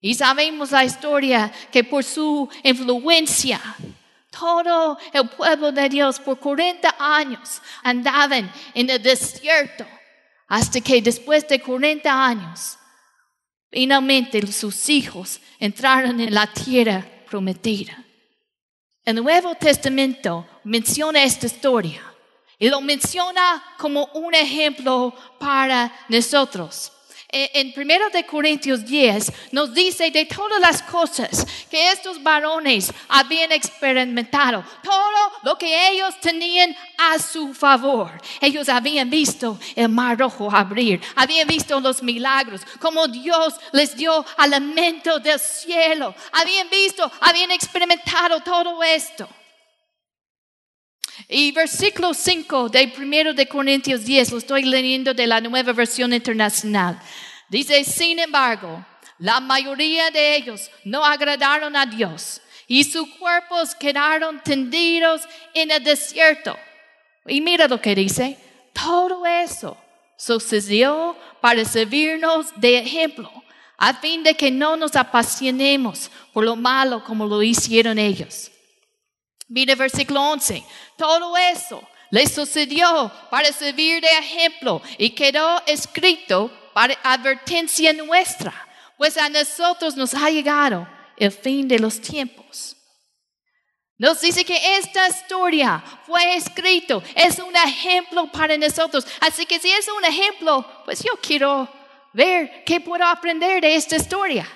Y 0.00 0.14
sabemos 0.14 0.70
la 0.70 0.84
historia 0.84 1.52
que 1.70 1.84
por 1.84 2.02
su 2.02 2.48
influencia, 2.62 3.60
todo 4.30 4.96
el 5.12 5.28
pueblo 5.28 5.72
de 5.72 5.88
Dios 5.88 6.18
por 6.18 6.38
40 6.38 6.96
años 6.98 7.60
andaban 7.82 8.50
en 8.74 8.88
el 8.88 9.02
desierto, 9.02 9.86
hasta 10.48 10.80
que 10.80 11.02
después 11.02 11.46
de 11.48 11.60
40 11.60 12.26
años, 12.26 12.78
finalmente 13.70 14.46
sus 14.50 14.88
hijos 14.88 15.40
entraron 15.58 16.18
en 16.20 16.32
la 16.32 16.46
tierra 16.46 17.06
prometida. 17.28 18.02
El 19.04 19.16
Nuevo 19.16 19.54
Testamento 19.54 20.46
menciona 20.64 21.22
esta 21.22 21.46
historia 21.46 22.02
y 22.58 22.68
lo 22.68 22.80
menciona 22.80 23.62
como 23.78 24.06
un 24.14 24.34
ejemplo 24.34 25.14
para 25.38 25.92
nosotros. 26.08 26.92
Eh, 27.32 27.48
en 27.54 27.72
1 27.76 28.10
de 28.10 28.26
Corintios 28.26 28.84
10 28.84 29.52
nos 29.52 29.72
dice 29.72 30.10
de 30.10 30.24
todas 30.26 30.60
las 30.60 30.82
cosas 30.82 31.46
que 31.70 31.92
estos 31.92 32.20
varones 32.20 32.92
habían 33.08 33.52
experimentado, 33.52 34.64
todo 34.82 35.32
lo 35.44 35.56
que 35.56 35.90
ellos 35.90 36.18
tenían 36.20 36.74
a 36.98 37.20
su 37.20 37.54
favor. 37.54 38.10
Ellos 38.40 38.68
habían 38.68 39.08
visto 39.08 39.60
el 39.76 39.88
mar 39.88 40.18
rojo 40.18 40.50
abrir, 40.50 41.00
habían 41.14 41.46
visto 41.46 41.78
los 41.78 42.02
milagros, 42.02 42.62
como 42.80 43.06
Dios 43.06 43.54
les 43.70 43.96
dio 43.96 44.24
alimento 44.36 45.20
del 45.20 45.38
cielo, 45.38 46.12
habían 46.32 46.68
visto, 46.68 47.08
habían 47.20 47.52
experimentado 47.52 48.40
todo 48.40 48.82
esto. 48.82 49.28
Y 51.28 51.52
versículo 51.52 52.14
5 52.14 52.68
de 52.68 52.92
1 52.96 53.34
de 53.34 53.46
Corintios 53.46 54.04
10, 54.04 54.32
lo 54.32 54.38
estoy 54.38 54.64
leyendo 54.64 55.14
de 55.14 55.26
la 55.26 55.40
nueva 55.40 55.72
versión 55.72 56.12
internacional. 56.12 57.00
Dice, 57.48 57.84
sin 57.84 58.18
embargo, 58.18 58.84
la 59.18 59.40
mayoría 59.40 60.10
de 60.10 60.36
ellos 60.36 60.70
no 60.84 61.04
agradaron 61.04 61.76
a 61.76 61.84
Dios 61.84 62.40
y 62.66 62.84
sus 62.84 63.08
cuerpos 63.16 63.74
quedaron 63.74 64.40
tendidos 64.42 65.22
en 65.54 65.70
el 65.70 65.82
desierto. 65.82 66.56
Y 67.26 67.40
mira 67.40 67.68
lo 67.68 67.80
que 67.80 67.94
dice, 67.94 68.38
todo 68.72 69.26
eso 69.26 69.76
sucedió 70.16 71.16
para 71.40 71.64
servirnos 71.64 72.46
de 72.56 72.78
ejemplo, 72.78 73.30
a 73.76 73.94
fin 73.94 74.22
de 74.22 74.34
que 74.34 74.50
no 74.50 74.76
nos 74.76 74.94
apasionemos 74.94 76.10
por 76.32 76.44
lo 76.44 76.56
malo 76.56 77.02
como 77.04 77.26
lo 77.26 77.42
hicieron 77.42 77.98
ellos. 77.98 78.50
Mira 79.50 79.74
versículo 79.74 80.22
11. 80.30 80.64
Todo 80.96 81.36
eso 81.36 81.82
le 82.10 82.26
sucedió 82.28 83.10
para 83.30 83.52
servir 83.52 84.00
de 84.00 84.08
ejemplo 84.08 84.80
y 84.96 85.10
quedó 85.10 85.60
escrito 85.66 86.50
para 86.72 86.96
advertencia 87.02 87.92
nuestra, 87.92 88.54
pues 88.96 89.16
a 89.16 89.28
nosotros 89.28 89.96
nos 89.96 90.14
ha 90.14 90.30
llegado 90.30 90.88
el 91.16 91.32
fin 91.32 91.66
de 91.66 91.80
los 91.80 92.00
tiempos. 92.00 92.76
Nos 93.98 94.20
dice 94.20 94.44
que 94.44 94.78
esta 94.78 95.08
historia 95.08 95.82
fue 96.06 96.36
escrito, 96.36 97.02
es 97.16 97.40
un 97.40 97.54
ejemplo 97.54 98.30
para 98.30 98.56
nosotros. 98.56 99.04
Así 99.20 99.46
que 99.46 99.58
si 99.58 99.70
es 99.70 99.88
un 99.88 100.04
ejemplo, 100.04 100.64
pues 100.84 101.02
yo 101.02 101.18
quiero 101.20 101.68
ver 102.12 102.62
qué 102.64 102.80
puedo 102.80 103.04
aprender 103.04 103.60
de 103.60 103.74
esta 103.74 103.96
historia. 103.96 104.48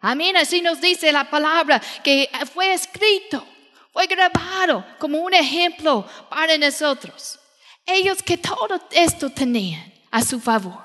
Amén, 0.00 0.36
así 0.36 0.60
nos 0.60 0.80
dice 0.80 1.12
la 1.12 1.30
palabra 1.30 1.80
que 2.02 2.28
fue 2.52 2.72
escrito 2.72 3.46
fue 3.92 4.06
grabado 4.06 4.84
como 4.98 5.18
un 5.18 5.34
ejemplo 5.34 6.06
para 6.28 6.56
nosotros. 6.56 7.38
Ellos 7.86 8.22
que 8.22 8.38
todo 8.38 8.80
esto 8.90 9.30
tenían 9.30 9.92
a 10.10 10.22
su 10.22 10.40
favor. 10.40 10.82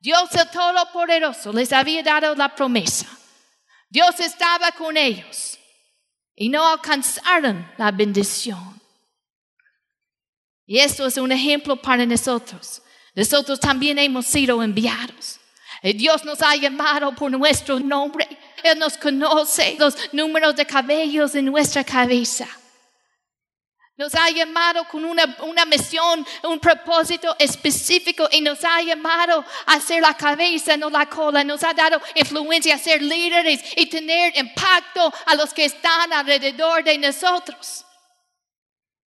Dios 0.00 0.28
el 0.34 0.50
Todopoderoso 0.50 1.52
les 1.52 1.72
había 1.72 2.02
dado 2.02 2.34
la 2.34 2.54
promesa. 2.54 3.06
Dios 3.88 4.18
estaba 4.20 4.72
con 4.72 4.96
ellos 4.96 5.58
y 6.34 6.48
no 6.48 6.66
alcanzaron 6.66 7.70
la 7.78 7.90
bendición. 7.90 8.80
Y 10.66 10.78
esto 10.78 11.06
es 11.06 11.16
un 11.16 11.30
ejemplo 11.30 11.76
para 11.76 12.04
nosotros. 12.04 12.82
Nosotros 13.14 13.60
también 13.60 13.98
hemos 13.98 14.26
sido 14.26 14.62
enviados. 14.62 15.38
Dios 15.82 16.24
nos 16.24 16.40
ha 16.42 16.56
llamado 16.56 17.14
por 17.14 17.30
nuestro 17.30 17.78
nombre 17.78 18.26
él 18.64 18.78
nos 18.78 18.96
conoce 18.96 19.76
los 19.78 19.94
números 20.12 20.56
de 20.56 20.66
cabellos 20.66 21.34
en 21.34 21.44
nuestra 21.44 21.84
cabeza. 21.84 22.48
Nos 23.96 24.12
ha 24.14 24.28
llamado 24.30 24.88
con 24.88 25.04
una, 25.04 25.36
una, 25.42 25.64
misión, 25.66 26.26
un 26.42 26.58
propósito 26.58 27.36
específico 27.38 28.28
y 28.32 28.40
nos 28.40 28.64
ha 28.64 28.82
llamado 28.82 29.44
a 29.66 29.78
ser 29.80 30.02
la 30.02 30.16
cabeza, 30.16 30.76
no 30.76 30.90
la 30.90 31.06
cola. 31.06 31.44
Nos 31.44 31.62
ha 31.62 31.72
dado 31.72 32.00
influencia 32.16 32.74
a 32.74 32.78
ser 32.78 33.00
líderes 33.02 33.62
y 33.76 33.86
tener 33.86 34.36
impacto 34.36 35.12
a 35.26 35.34
los 35.36 35.54
que 35.54 35.66
están 35.66 36.12
alrededor 36.12 36.82
de 36.82 36.98
nosotros. 36.98 37.84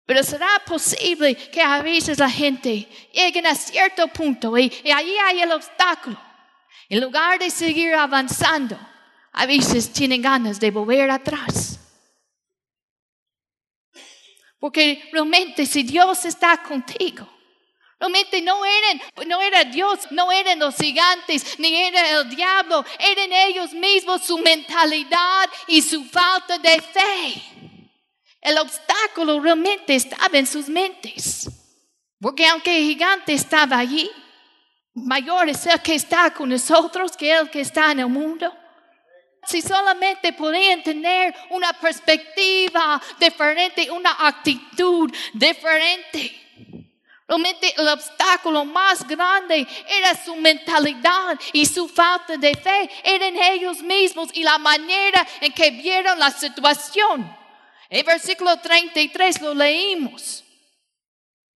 Pero 0.06 0.22
será 0.22 0.62
posible 0.68 1.36
que 1.36 1.62
a 1.62 1.82
veces 1.82 2.20
la 2.20 2.30
gente 2.30 2.88
llegue 3.12 3.40
a 3.48 3.56
cierto 3.56 4.08
punto 4.10 4.56
y, 4.56 4.72
y 4.84 4.92
ahí 4.92 5.16
hay 5.18 5.42
el 5.42 5.52
obstáculo. 5.52 6.22
En 6.90 7.02
lugar 7.02 7.40
de 7.40 7.50
seguir 7.50 7.96
avanzando, 7.96 8.78
a 9.36 9.46
veces 9.46 9.92
tienen 9.92 10.22
ganas 10.22 10.60
de 10.60 10.72
volver 10.72 11.12
atrás. 11.12 11.78
Porque 14.58 15.10
realmente 15.12 15.66
si 15.66 15.84
Dios 15.84 16.24
está 16.24 16.64
contigo, 16.64 17.28
realmente 18.00 18.42
no 18.42 18.64
eran, 18.64 19.02
no 19.28 19.42
era 19.42 19.66
Dios, 19.66 20.10
no 20.12 20.32
eran 20.32 20.58
los 20.60 20.76
gigantes, 20.78 21.60
ni 21.60 21.76
era 21.76 22.22
el 22.22 22.30
diablo, 22.30 22.86
eran 22.98 23.32
ellos 23.34 23.74
mismos, 23.74 24.24
su 24.24 24.38
mentalidad 24.38 25.50
y 25.68 25.82
su 25.82 26.06
falta 26.06 26.58
de 26.58 26.82
fe. 26.82 27.44
El 28.40 28.58
obstáculo 28.58 29.42
realmente 29.42 29.96
estaba 29.96 30.38
en 30.38 30.48
sus 30.48 30.70
mentes. 30.70 31.50
Porque 32.22 32.48
aunque 32.48 32.78
el 32.78 32.86
gigante 32.86 33.34
estaba 33.34 33.80
allí, 33.80 34.10
mayor 34.94 35.50
es 35.50 35.66
el 35.66 35.82
que 35.82 35.96
está 35.96 36.34
con 36.34 36.50
nosotros 36.50 37.18
que 37.18 37.34
el 37.34 37.50
que 37.50 37.60
está 37.60 37.92
en 37.92 38.00
el 38.00 38.08
mundo 38.08 38.56
si 39.46 39.62
solamente 39.62 40.34
podían 40.34 40.84
tener 40.84 41.34
una 41.50 41.74
perspectiva 41.74 43.02
diferente, 43.20 43.90
una 43.92 44.28
actitud 44.28 45.12
diferente. 45.34 46.42
Realmente 47.28 47.74
el 47.76 47.88
obstáculo 47.88 48.66
más 48.66 49.06
grande 49.08 49.68
era 49.88 50.14
su 50.24 50.36
mentalidad 50.36 51.40
y 51.54 51.66
su 51.66 51.88
falta 51.88 52.38
de 52.38 52.54
fe. 52.54 52.90
Eran 53.04 53.36
ellos 53.36 53.82
mismos 53.82 54.30
y 54.34 54.44
la 54.44 54.60
manera 54.60 55.26
en 55.42 55.52
que 55.52 55.72
vieron 55.72 56.20
la 56.20 56.30
situación. 56.30 57.36
En 57.90 58.06
versículo 58.06 58.58
33 58.58 59.42
lo 59.42 59.56
leímos. 59.56 60.44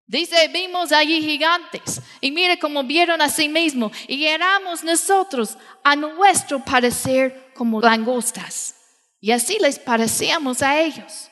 Dice, 0.07 0.47
vimos 0.47 0.91
allí 0.91 1.21
gigantes 1.21 2.01
y 2.19 2.31
mire 2.31 2.57
cómo 2.57 2.83
vieron 2.83 3.21
a 3.21 3.29
sí 3.29 3.47
mismos 3.47 3.91
y 4.07 4.25
éramos 4.25 4.83
nosotros 4.83 5.55
a 5.83 5.95
nuestro 5.95 6.65
parecer 6.65 7.48
como 7.59 7.81
langostas. 7.81 8.73
Y 9.19 9.31
así 9.31 9.57
les 9.59 9.77
parecíamos 9.77 10.61
a 10.61 10.79
ellos. 10.79 11.29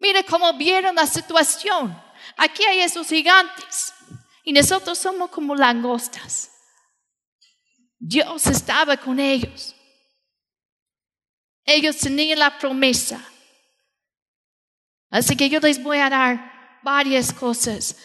Mire 0.00 0.24
cómo 0.24 0.52
vieron 0.54 0.96
la 0.96 1.06
situación. 1.06 1.96
Aquí 2.36 2.64
hay 2.64 2.80
esos 2.80 3.06
gigantes 3.06 3.94
y 4.42 4.52
nosotros 4.52 4.98
somos 4.98 5.30
como 5.30 5.54
langostas. 5.54 6.50
Dios 7.96 8.44
estaba 8.48 8.96
con 8.96 9.20
ellos. 9.20 9.76
Ellos 11.64 11.96
tenían 11.96 12.40
la 12.40 12.58
promesa. 12.58 13.24
Así 15.10 15.36
que 15.36 15.48
yo 15.48 15.60
les 15.60 15.80
voy 15.80 15.98
a 15.98 16.10
dar 16.10 16.80
varias 16.82 17.32
cosas 17.32 17.96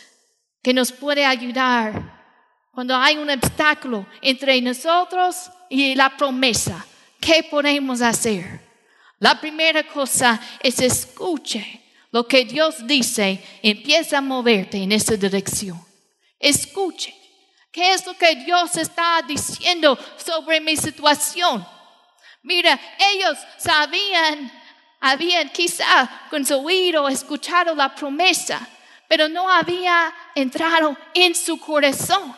que 0.62 0.76
nos 0.76 0.92
puede 0.92 1.26
ayudar 1.26 2.70
cuando 2.72 2.96
hay 2.96 3.18
un 3.18 3.32
obstáculo 3.32 4.06
entre 4.22 4.62
nosotros 4.62 5.50
y 5.72 5.96
la 5.96 6.16
promesa. 6.16 6.86
¿Qué 7.20 7.44
podemos 7.44 8.02
hacer? 8.02 8.62
La 9.20 9.40
primera 9.40 9.84
cosa 9.84 10.40
es 10.62 10.80
escuche 10.80 11.80
lo 12.12 12.28
que 12.28 12.46
Dios 12.46 12.88
dice, 12.88 13.44
empieza 13.62 14.18
a 14.18 14.22
moverte 14.22 14.78
en 14.78 14.92
esa 14.92 15.16
dirección. 15.16 15.80
Escuche. 16.40 17.16
¿Qué 17.72 17.94
es 17.94 18.06
lo 18.06 18.16
que 18.16 18.36
Dios 18.36 18.76
está 18.78 19.22
diciendo 19.28 19.98
sobre 20.18 20.60
mi 20.60 20.76
situación? 20.76 21.66
Mira, 22.42 22.80
ellos 23.14 23.38
sabían, 23.58 24.52
habían 25.00 25.50
quizá 25.50 26.10
con 26.32 26.44
su 26.44 26.56
oído 26.56 27.08
escuchado 27.08 27.76
la 27.76 27.94
promesa, 27.94 28.68
pero 29.08 29.30
no 29.30 29.48
había 29.48 30.12
entrado 30.34 30.98
en 31.14 31.36
su 31.36 31.60
corazón. 31.60 32.36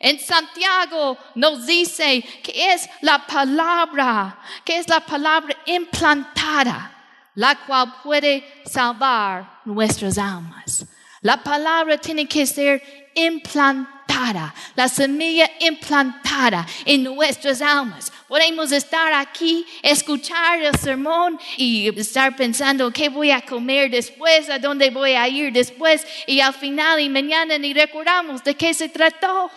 En 0.00 0.18
Santiago 0.18 1.16
nos 1.36 1.66
dice 1.66 2.22
que 2.42 2.72
es 2.72 2.88
la 3.02 3.24
palabra, 3.24 4.40
que 4.64 4.78
es 4.78 4.88
la 4.88 5.00
palabra 5.00 5.54
implantada 5.66 6.96
la 7.34 7.54
cual 7.66 7.94
puede 8.02 8.44
salvar 8.66 9.60
nuestras 9.64 10.18
almas. 10.18 10.84
La 11.22 11.42
palabra 11.42 11.98
tiene 11.98 12.26
que 12.26 12.46
ser 12.46 13.10
implantada, 13.14 14.54
la 14.74 14.88
semilla 14.88 15.50
implantada 15.60 16.66
en 16.84 17.04
nuestras 17.04 17.60
almas. 17.62 18.12
Podemos 18.26 18.72
estar 18.72 19.12
aquí, 19.12 19.66
escuchar 19.82 20.60
el 20.60 20.78
sermón 20.78 21.38
y 21.56 21.88
estar 21.98 22.34
pensando 22.36 22.90
qué 22.90 23.08
voy 23.08 23.30
a 23.30 23.40
comer 23.40 23.90
después, 23.90 24.48
a 24.48 24.58
dónde 24.58 24.90
voy 24.90 25.12
a 25.12 25.28
ir 25.28 25.52
después 25.52 26.06
y 26.26 26.40
al 26.40 26.54
final 26.54 27.00
y 27.00 27.08
mañana 27.08 27.58
ni 27.58 27.72
recordamos 27.72 28.42
de 28.42 28.54
qué 28.54 28.72
se 28.74 28.88
trató. 28.88 29.50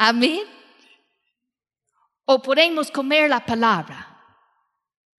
Amén. 0.00 0.46
O 2.24 2.40
podemos 2.40 2.90
comer 2.90 3.28
la 3.28 3.44
palabra 3.44 4.08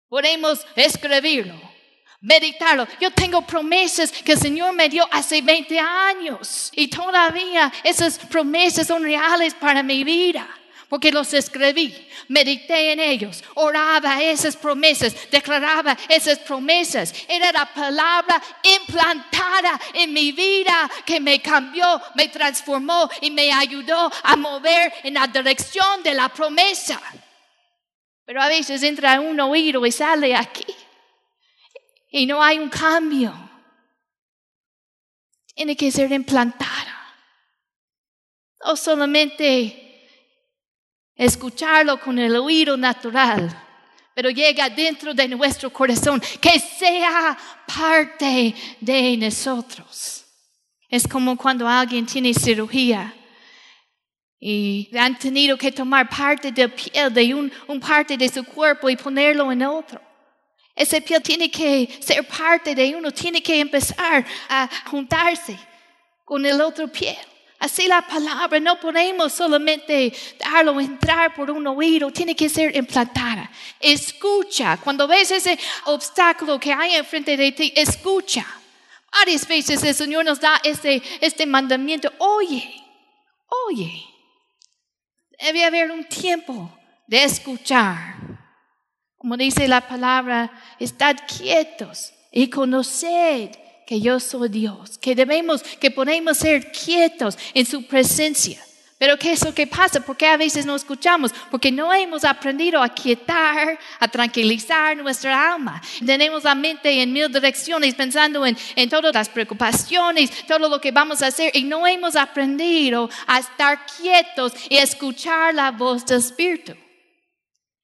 Podemos 0.09 0.67
escribirlo, 0.75 1.55
meditarlo. 2.21 2.89
Yo 2.99 3.11
tengo 3.11 3.43
promesas 3.43 4.11
que 4.11 4.33
el 4.33 4.39
Señor 4.39 4.73
me 4.73 4.89
dio 4.89 5.07
hace 5.13 5.43
20 5.43 5.79
años 5.79 6.73
y 6.75 6.89
todavía 6.89 7.71
esas 7.85 8.19
promesas 8.19 8.87
son 8.87 9.03
reales 9.03 9.53
para 9.53 9.83
mi 9.83 10.05
vida. 10.05 10.49
Porque 10.89 11.13
los 11.13 11.35
escribí, 11.35 12.09
medité 12.29 12.93
en 12.93 13.01
ellos, 13.01 13.45
oraba 13.57 14.23
esas 14.23 14.57
promesas, 14.57 15.15
declaraba 15.31 15.95
esas 16.09 16.39
promesas. 16.39 17.13
Era 17.29 17.53
la 17.53 17.67
palabra 17.67 18.43
implantada 18.63 19.79
en 19.93 20.15
mi 20.15 20.33
vida 20.33 20.91
que 21.05 21.21
me 21.21 21.43
cambió, 21.43 22.01
me 22.15 22.29
transformó 22.29 23.11
y 23.21 23.31
me 23.31 23.53
ayudó 23.53 24.11
a 24.23 24.37
mover 24.37 24.95
en 25.03 25.15
la 25.15 25.27
dirección 25.27 26.03
de 26.03 26.15
la 26.15 26.31
promesa. 26.31 26.99
Pero 28.25 28.41
a 28.41 28.49
veces 28.49 28.83
entra 28.83 29.21
un 29.21 29.39
oído 29.41 29.85
y 29.85 29.93
sale 29.93 30.35
aquí. 30.35 30.67
Y 32.11 32.25
no 32.25 32.43
hay 32.43 32.59
un 32.59 32.71
cambio. 32.71 33.35
Tiene 35.55 35.77
que 35.77 35.93
ser 35.93 36.11
implantada. 36.13 37.15
No 38.65 38.75
solamente 38.75 39.88
escucharlo 41.19 42.01
con 42.01 42.19
el 42.19 42.37
oído 42.37 42.77
natural, 42.77 43.51
pero 44.15 44.31
llega 44.31 44.71
dentro 44.71 45.13
de 45.13 45.29
nuestro 45.29 45.71
corazón, 45.71 46.23
que 46.41 46.59
sea 46.61 47.37
parte 47.67 48.55
de 48.81 49.17
nosotros. 49.17 50.25
Es 50.89 51.07
como 51.07 51.37
cuando 51.37 51.69
alguien 51.69 52.07
tiene 52.07 52.33
cirugía 52.33 53.15
y 54.41 54.89
han 54.97 55.19
tenido 55.19 55.59
que 55.59 55.73
tomar 55.73 56.09
parte 56.09 56.53
del 56.53 56.73
piel 56.73 57.13
de 57.13 57.35
un, 57.35 57.53
un 57.67 57.81
parte 57.81 58.17
de 58.17 58.29
su 58.29 58.45
cuerpo 58.45 58.89
y 58.89 58.97
ponerlo 58.97 59.51
en 59.51 59.63
otro. 59.65 60.01
Ese 60.75 61.01
piel 61.03 61.21
tiene 61.21 61.51
que 61.51 61.99
ser 62.01 62.27
parte 62.27 62.73
de 62.73 62.95
uno, 62.95 63.11
tiene 63.11 63.43
que 63.43 63.59
empezar 63.59 64.25
a 64.49 64.71
juntarse 64.87 65.59
con 66.25 66.47
el 66.47 66.61
otro 66.61 66.87
piel. 66.87 67.17
Así 67.59 67.89
la 67.89 68.03
palabra 68.03 68.61
no 68.61 68.79
podemos 68.79 69.33
solamente 69.33 70.13
darlo 70.39 70.81
entrar 70.81 71.35
por 71.35 71.51
un 71.51 71.67
oído, 71.67 72.13
tiene 72.13 72.37
que 72.37 72.49
ser 72.49 72.75
implantada. 72.77 73.51
Escucha, 73.81 74.77
cuando 74.77 75.09
ves 75.09 75.33
ese 75.33 75.59
obstáculo 75.87 76.61
que 76.61 76.73
hay 76.73 76.95
enfrente 76.95 77.37
de 77.37 77.51
ti, 77.51 77.73
escucha. 77.75 78.47
Varias 79.11 79.49
veces 79.49 79.83
el 79.83 79.95
Señor 79.95 80.25
nos 80.25 80.41
da 80.41 80.61
este, 80.63 81.03
este 81.21 81.47
mandamiento, 81.47 82.13
oye, 82.19 82.73
oye. 83.67 84.05
Debe 85.41 85.65
haber 85.65 85.91
un 85.91 86.05
tiempo 86.05 86.71
de 87.07 87.25
escuchar. 87.25 88.17
Como 89.17 89.37
dice 89.37 89.67
la 89.67 89.81
palabra, 89.81 90.51
estad 90.79 91.17
quietos 91.27 92.13
y 92.31 92.49
conoced 92.49 93.51
que 93.89 94.03
yo 94.03 94.21
soy 94.21 94.51
Dios, 94.51 94.99
que 94.99 95.15
debemos, 95.15 95.63
que 95.63 95.91
podemos 95.91 96.37
ser 96.37 96.71
quietos 96.71 97.39
en 97.55 97.65
su 97.65 97.87
presencia. 97.87 98.63
Pero 98.99 99.19
¿qué 99.19 99.33
es 99.33 99.43
lo 99.43 99.55
que 99.55 99.67
pasa? 99.67 100.01
¿Por 100.01 100.15
qué 100.15 100.27
a 100.27 100.37
veces 100.37 100.67
no 100.67 100.77
escuchamos? 100.77 101.33
Porque 101.51 101.73
no 101.73 101.95
hemos 101.95 102.23
aprendido 102.23 102.83
a 102.83 102.91
quietar, 102.91 103.79
a 103.99 104.09
tranquilizar 104.09 104.95
nuestra 104.99 105.55
alma. 105.55 105.81
Tenemos 106.05 106.45
la 106.45 106.55
mente 106.55 107.01
en 107.01 107.15
mil 107.15 107.33
direcciones 107.33 107.95
pensando 107.95 108.45
en, 108.45 108.59
en 108.77 108.91
todas 108.91 109.15
las 109.15 109.31
preocupaciones, 109.31 110.47
todo 110.47 110.69
lo 110.69 110.79
que 110.83 110.93
vamos 110.93 111.23
a 111.23 111.29
hacer 111.29 111.51
y 111.57 111.65
no 111.65 111.87
hemos 111.87 112.15
aprendido 112.15 113.09
a 113.27 113.39
estar 113.39 113.87
quietos 113.87 114.53
y 114.69 114.77
escuchar 114.77 115.55
la 115.55 115.71
voz 115.71 116.05
del 116.05 116.19
Espíritu. 116.19 116.75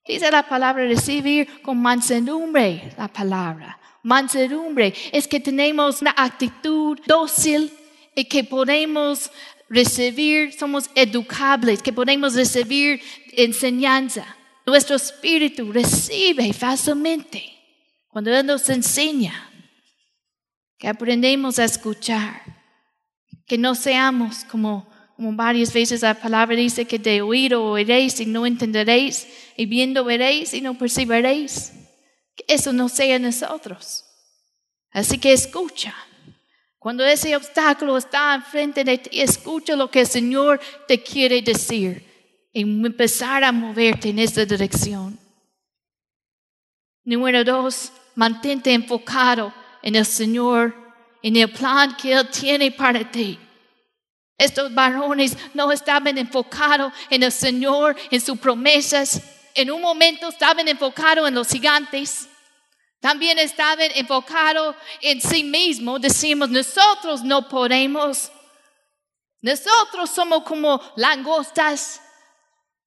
Dice 0.05 0.29
la 0.29 0.47
palabra 0.47 0.83
recibir 0.85 1.63
con 1.63 1.81
mansedumbre 1.81 2.93
la 2.95 3.07
palabra. 3.07 3.79
Mansedumbre 4.05 4.93
es 5.11 5.27
que 5.27 5.39
tenemos 5.39 5.99
una 5.99 6.13
actitud 6.15 6.95
dócil 7.07 7.71
y 8.15 8.25
que 8.25 8.43
podemos 8.43 9.31
recibir, 9.67 10.53
somos 10.53 10.91
educables, 10.93 11.81
que 11.81 11.91
podemos 11.91 12.35
recibir 12.35 13.01
enseñanza. 13.31 14.23
Nuestro 14.63 14.95
espíritu 14.95 15.71
recibe 15.71 16.53
fácilmente 16.53 17.51
cuando 18.07 18.31
Él 18.31 18.45
nos 18.45 18.69
enseña, 18.69 19.51
que 20.77 20.87
aprendemos 20.87 21.57
a 21.57 21.63
escuchar, 21.63 22.43
que 23.47 23.57
no 23.57 23.73
seamos 23.73 24.45
como, 24.45 24.87
varias 25.17 25.73
veces 25.73 26.03
la 26.03 26.13
palabra 26.13 26.55
dice 26.55 26.85
que 26.85 26.99
de 26.99 27.23
oído 27.23 27.63
oiréis 27.63 28.19
y 28.19 28.27
no 28.27 28.45
entenderéis, 28.45 29.27
y 29.57 29.65
viendo 29.65 30.03
veréis 30.03 30.53
y 30.53 30.61
no 30.61 30.77
percibiréis. 30.77 31.73
Eso 32.47 32.73
no 32.73 32.89
sea 32.89 33.19
nosotros. 33.19 34.05
Así 34.91 35.17
que 35.17 35.33
escucha. 35.33 35.93
Cuando 36.79 37.03
ese 37.03 37.35
obstáculo 37.35 37.97
está 37.97 38.35
enfrente 38.35 38.83
de 38.83 38.97
ti, 38.99 39.21
escucha 39.21 39.75
lo 39.75 39.89
que 39.89 40.01
el 40.01 40.07
Señor 40.07 40.59
te 40.87 41.01
quiere 41.01 41.41
decir 41.41 42.47
y 42.53 42.61
empezar 42.61 43.43
a 43.43 43.51
moverte 43.51 44.09
en 44.09 44.19
esa 44.19 44.45
dirección. 44.45 45.19
Número 47.03 47.43
dos, 47.43 47.91
mantente 48.15 48.71
enfocado 48.71 49.53
en 49.81 49.95
el 49.95 50.05
Señor, 50.05 50.73
en 51.21 51.35
el 51.35 51.51
plan 51.51 51.95
que 51.97 52.13
Él 52.13 52.29
tiene 52.29 52.71
para 52.71 53.11
ti. 53.11 53.39
Estos 54.37 54.73
varones 54.73 55.37
no 55.53 55.71
estaban 55.71 56.17
enfocados 56.17 56.93
en 57.09 57.23
el 57.23 57.31
Señor, 57.31 57.95
en 58.11 58.21
sus 58.21 58.37
promesas. 58.37 59.21
En 59.55 59.71
un 59.71 59.81
momento 59.81 60.27
estaban 60.27 60.67
enfocados 60.67 61.27
en 61.27 61.33
los 61.33 61.47
gigantes. 61.47 62.29
También 62.99 63.39
estaban 63.39 63.89
enfocados 63.95 64.75
en 65.01 65.21
sí 65.21 65.43
mismos. 65.43 66.01
Decimos, 66.01 66.49
nosotros 66.49 67.23
no 67.23 67.47
podemos. 67.47 68.31
Nosotros 69.41 70.09
somos 70.09 70.43
como 70.43 70.81
langostas. 70.97 72.01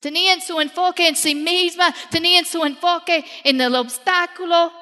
Tenían 0.01 0.41
su 0.41 0.61
enfoque 0.61 1.09
en 1.09 1.17
sí 1.17 1.35
misma, 1.35 1.93
tenían 2.11 2.45
su 2.45 2.65
enfoque 2.65 3.25
en 3.43 3.61
el 3.61 3.75
obstáculo. 3.75 4.73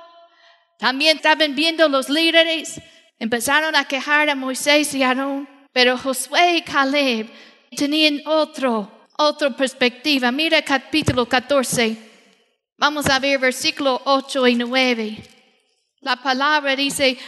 También 0.79 1.17
estaban 1.17 1.55
viendo 1.55 1.89
los 1.89 2.11
líderes, 2.11 2.81
empezaron 3.19 3.75
a 3.77 3.89
quejar 3.89 4.29
a 4.29 4.35
Moisés 4.35 4.93
y 4.95 5.03
Aarón, 5.03 5.49
pero 5.73 5.97
Josué 5.97 6.57
y 6.57 6.63
Caleb 6.63 7.31
tenían 7.75 8.21
otro, 8.27 8.91
otra 9.19 9.51
perspectiva. 9.51 10.31
Mira 10.31 10.63
capítulo 10.63 11.27
14. 11.27 11.97
Vamos 12.79 13.07
a 13.07 13.19
ver 13.19 13.39
versículo 13.39 14.01
8 14.05 14.47
y 14.49 14.55
9. 14.57 15.17
La 16.01 16.17
palabra 16.17 16.77
dice, 16.77 17.19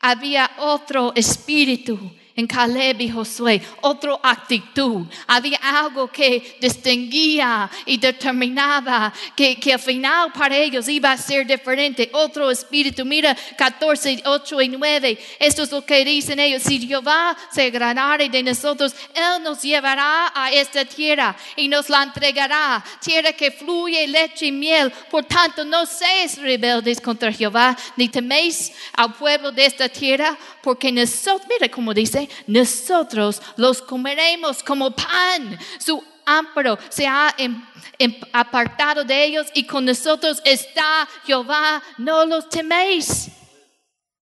había 0.00 0.50
otro 0.58 1.12
espíritu 1.14 1.98
en 2.36 2.48
Caleb 2.48 3.00
y 3.00 3.08
Josué, 3.08 3.62
otra 3.80 4.18
actitud. 4.22 5.06
Había 5.26 5.58
algo 5.62 6.08
que 6.08 6.56
distinguía 6.60 7.70
y 7.86 7.96
determinaba 7.96 9.12
que, 9.36 9.56
que 9.56 9.74
al 9.74 9.78
final 9.78 10.32
para 10.32 10.56
ellos 10.56 10.88
iba 10.88 11.12
a 11.12 11.16
ser 11.16 11.46
diferente. 11.46 12.10
Otro 12.12 12.50
espíritu. 12.50 13.04
Mira 13.04 13.36
14, 13.56 14.22
8 14.24 14.62
y 14.62 14.68
9. 14.68 15.18
Esto 15.38 15.62
es 15.62 15.70
lo 15.70 15.84
que 15.84 16.04
dicen 16.04 16.40
ellos. 16.40 16.62
Si 16.62 16.84
Jehová 16.84 17.36
se 17.52 17.62
agradare 17.62 18.28
de 18.28 18.42
nosotros, 18.42 18.94
Él 19.14 19.42
nos 19.42 19.62
llevará 19.62 20.32
a 20.34 20.50
esta 20.50 20.84
tierra 20.84 21.36
y 21.54 21.68
nos 21.68 21.88
la 21.88 22.02
entregará. 22.02 22.84
Tierra 23.00 23.32
que 23.32 23.52
fluye 23.52 24.08
leche 24.08 24.46
y 24.46 24.52
miel. 24.52 24.92
Por 25.08 25.24
tanto, 25.24 25.64
no 25.64 25.86
seáis 25.86 26.36
rebeldes 26.38 27.00
contra 27.00 27.32
Jehová, 27.32 27.76
ni 27.96 28.08
teméis 28.08 28.72
al 28.92 29.14
pueblo 29.14 29.52
de 29.52 29.66
esta 29.66 29.88
tierra, 29.88 30.36
porque 30.62 30.90
nosotros, 30.90 31.46
mira 31.48 31.70
cómo 31.70 31.94
dice, 31.94 32.23
nosotros 32.46 33.40
los 33.56 33.80
comeremos 33.82 34.62
como 34.62 34.90
pan. 34.90 35.58
Su 35.78 36.02
amparo 36.24 36.78
se 36.88 37.06
ha 37.06 37.34
em, 37.38 37.64
em, 37.98 38.14
apartado 38.32 39.04
de 39.04 39.24
ellos 39.24 39.46
y 39.54 39.66
con 39.66 39.84
nosotros 39.84 40.40
está 40.44 41.08
Jehová, 41.24 41.82
no 41.98 42.24
los 42.24 42.48
teméis. 42.48 43.28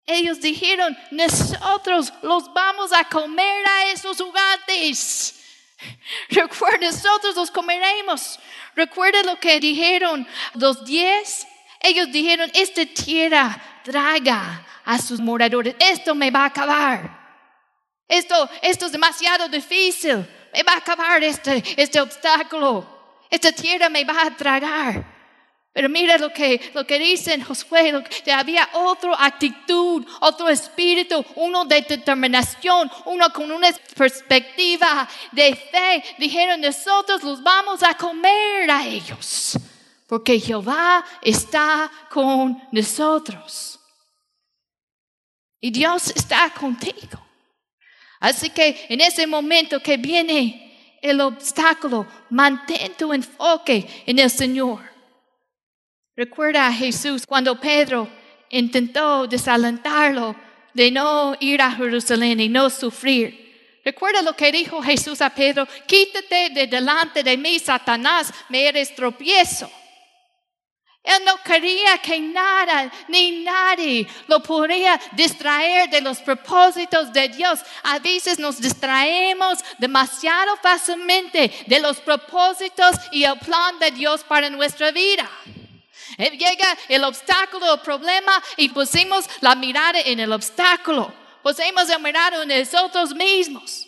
Ellos 0.06 0.42
dijeron, 0.42 0.98
nosotros 1.12 2.12
los 2.22 2.52
vamos 2.54 2.92
a 2.92 3.04
comer 3.06 3.66
a 3.68 3.92
esos 3.92 4.18
juguetes. 4.18 5.36
Recuerda, 6.30 6.88
nosotros 6.88 7.36
los 7.36 7.52
comeremos. 7.52 8.40
Recuerda 8.76 9.24
lo 9.24 9.40
que 9.40 9.60
dijeron 9.60 10.28
los 10.56 10.84
diez. 10.86 11.48
Ellos 11.82 12.12
dijeron, 12.12 12.52
esta 12.54 12.86
tierra 12.86 13.62
traga 13.84 14.66
a 14.86 14.98
sus 15.00 15.20
moradores. 15.20 15.76
Esto 15.80 16.14
me 16.14 16.32
va 16.32 16.42
a 16.42 16.46
acabar. 16.46 17.21
Esto, 18.12 18.50
esto 18.62 18.88
es 18.88 18.92
demasiado 18.92 19.48
difícil. 19.48 20.28
Me 20.54 20.64
va 20.64 20.74
a 20.74 20.78
acabar 20.80 21.24
este, 21.24 21.64
este 21.78 22.02
obstáculo. 22.02 22.86
Esta 23.30 23.54
tierra 23.54 23.88
me 23.88 24.04
va 24.04 24.24
a 24.24 24.36
tragar. 24.36 25.02
Pero 25.72 25.88
mira 25.88 26.18
lo 26.18 26.34
que, 26.34 26.72
lo 26.74 26.86
que 26.86 27.00
dicen 27.00 27.42
Josué, 27.42 27.94
lo 27.94 28.04
que, 28.04 28.34
había 28.34 28.68
otra 28.74 29.16
actitud, 29.18 30.06
otro 30.20 30.50
espíritu, 30.50 31.24
uno 31.36 31.64
de 31.64 31.84
determinación, 31.84 32.92
uno 33.06 33.32
con 33.32 33.50
una 33.50 33.70
perspectiva 33.96 35.08
de 35.32 35.56
fe. 35.56 36.04
Dijeron, 36.18 36.60
nosotros 36.60 37.24
los 37.24 37.42
vamos 37.42 37.82
a 37.82 37.94
comer 37.94 38.70
a 38.70 38.86
ellos, 38.86 39.58
porque 40.06 40.38
Jehová 40.38 41.06
está 41.22 41.90
con 42.10 42.62
nosotros. 42.74 43.80
Y 45.62 45.72
Dios 45.72 46.12
está 46.14 46.50
contigo. 46.50 47.31
Así 48.22 48.52
que 48.52 48.86
en 48.88 49.02
ese 49.02 49.26
momento 49.26 49.82
que 49.82 49.98
viene 49.98 51.00
el 51.02 51.20
obstáculo, 51.20 52.06
mantén 52.30 52.94
tu 52.94 53.12
enfoque 53.12 53.86
en 54.06 54.20
el 54.20 54.30
Señor. 54.30 54.80
Recuerda 56.16 56.68
a 56.68 56.72
Jesús 56.72 57.26
cuando 57.26 57.60
Pedro 57.60 58.08
intentó 58.52 59.26
desalentarlo 59.26 60.36
de 60.76 60.92
no 60.92 61.36
ir 61.40 61.64
a 61.64 61.72
Jerusalén 61.72 62.40
y 62.40 62.48
no 62.48 62.70
sufrir. 62.70 63.82
Recuerda 63.84 64.22
lo 64.22 64.36
que 64.36 64.52
dijo 64.52 64.84
Jesús 64.84 65.20
a 65.20 65.32
Pedro, 65.32 65.68
quítate 65.88 66.52
de 66.52 66.68
delante 66.68 67.24
de 67.24 67.36
mí, 67.36 67.58
Satanás, 67.58 68.32
me 68.50 68.68
eres 68.68 68.94
tropiezo. 68.94 69.68
Él 71.04 71.24
no 71.26 71.38
quería 71.44 71.98
que 71.98 72.20
nada 72.20 72.92
ni 73.08 73.44
nadie 73.44 74.08
lo 74.28 74.42
pudiera 74.42 75.00
distraer 75.14 75.90
de 75.90 76.00
los 76.00 76.20
propósitos 76.20 77.12
de 77.12 77.28
Dios. 77.30 77.60
A 77.84 77.98
veces 77.98 78.38
nos 78.38 78.62
distraemos 78.62 79.60
demasiado 79.80 80.56
fácilmente 80.58 81.52
de 81.66 81.80
los 81.80 82.00
propósitos 82.02 82.96
y 83.12 83.24
el 83.24 83.38
plan 83.40 83.80
de 83.80 83.92
Dios 83.92 84.24
para 84.24 84.50
nuestra 84.52 84.92
vida. 84.92 85.28
Llega 86.18 86.78
el 86.88 87.04
obstáculo, 87.04 87.74
el 87.74 87.80
problema 87.80 88.32
y 88.58 88.70
pusimos 88.70 89.26
la 89.40 89.56
mirada 89.56 90.02
en 90.02 90.20
el 90.20 90.32
obstáculo. 90.32 91.12
Pusimos 91.42 91.88
la 91.88 91.98
mirada 91.98 92.44
en 92.44 92.50
nosotros 92.50 93.16
mismos. 93.16 93.88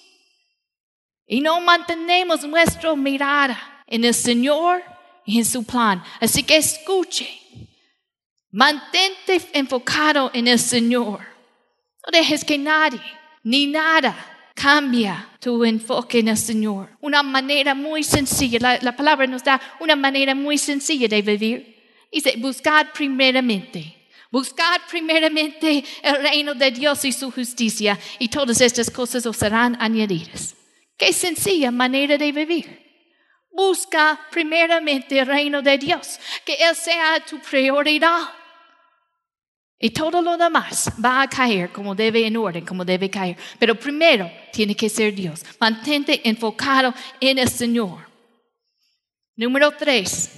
Y 1.28 1.42
no 1.42 1.60
mantenemos 1.62 2.44
nuestra 2.44 2.96
mirada 2.96 3.84
en 3.86 4.04
el 4.04 4.16
Señor 4.16 4.84
en 5.26 5.46
su 5.46 5.64
plan. 5.64 6.04
Así 6.20 6.44
que 6.44 6.58
escuche, 6.58 7.28
mantente 8.52 9.42
enfocado 9.54 10.32
en 10.34 10.48
el 10.48 10.60
Señor. 10.60 11.20
No 12.06 12.12
dejes 12.12 12.44
que 12.44 12.58
nadie 12.58 13.02
ni 13.44 13.68
nada 13.68 14.16
cambia 14.54 15.30
tu 15.40 15.64
enfoque 15.64 16.20
en 16.20 16.30
el 16.30 16.38
Señor. 16.38 16.90
Una 17.02 17.24
manera 17.24 17.74
muy 17.74 18.04
sencilla, 18.04 18.60
la, 18.62 18.80
la 18.82 18.96
palabra 18.96 19.26
nos 19.28 19.44
da 19.44 19.60
una 19.80 19.96
manera 19.96 20.36
muy 20.36 20.58
sencilla 20.58 21.08
de 21.08 21.22
vivir. 21.22 21.74
Dice, 22.12 22.36
buscad 22.38 22.88
primeramente. 22.94 24.00
Buscad 24.32 24.82
primeramente 24.90 25.84
el 26.02 26.16
reino 26.24 26.56
de 26.56 26.72
Dios 26.72 27.06
y 27.06 27.12
su 27.12 27.30
justicia 27.30 28.00
y 28.18 28.30
todas 28.30 28.62
estas 28.62 28.90
cosas 28.90 29.26
os 29.28 29.38
serán 29.38 29.78
añadidas. 29.80 30.56
Qué 30.98 31.14
sencilla 31.14 31.70
manera 31.70 32.18
de 32.18 32.32
vivir. 32.32 32.83
Busca 33.54 34.20
primeramente 34.32 35.20
el 35.20 35.28
reino 35.28 35.62
de 35.62 35.78
Dios, 35.78 36.20
que 36.44 36.56
Él 36.56 36.76
sea 36.76 37.24
tu 37.24 37.40
prioridad. 37.40 38.30
Y 39.78 39.92
todo 39.92 40.24
lo 40.24 40.36
demás 40.38 40.92
va 41.04 41.22
a 41.22 41.30
caer 41.30 41.72
como 41.72 41.94
debe 41.94 42.26
en 42.26 42.36
orden, 42.36 42.66
como 42.66 42.84
debe 42.84 43.12
caer. 43.12 43.38
Pero 43.60 43.76
primero 43.76 44.32
tiene 44.52 44.76
que 44.76 44.90
ser 44.90 45.14
Dios. 45.14 45.44
Mantente 45.60 46.28
enfocado 46.28 46.94
en 47.20 47.38
el 47.38 47.50
Señor. 47.50 48.10
Número 49.36 49.72
tres, 49.72 50.32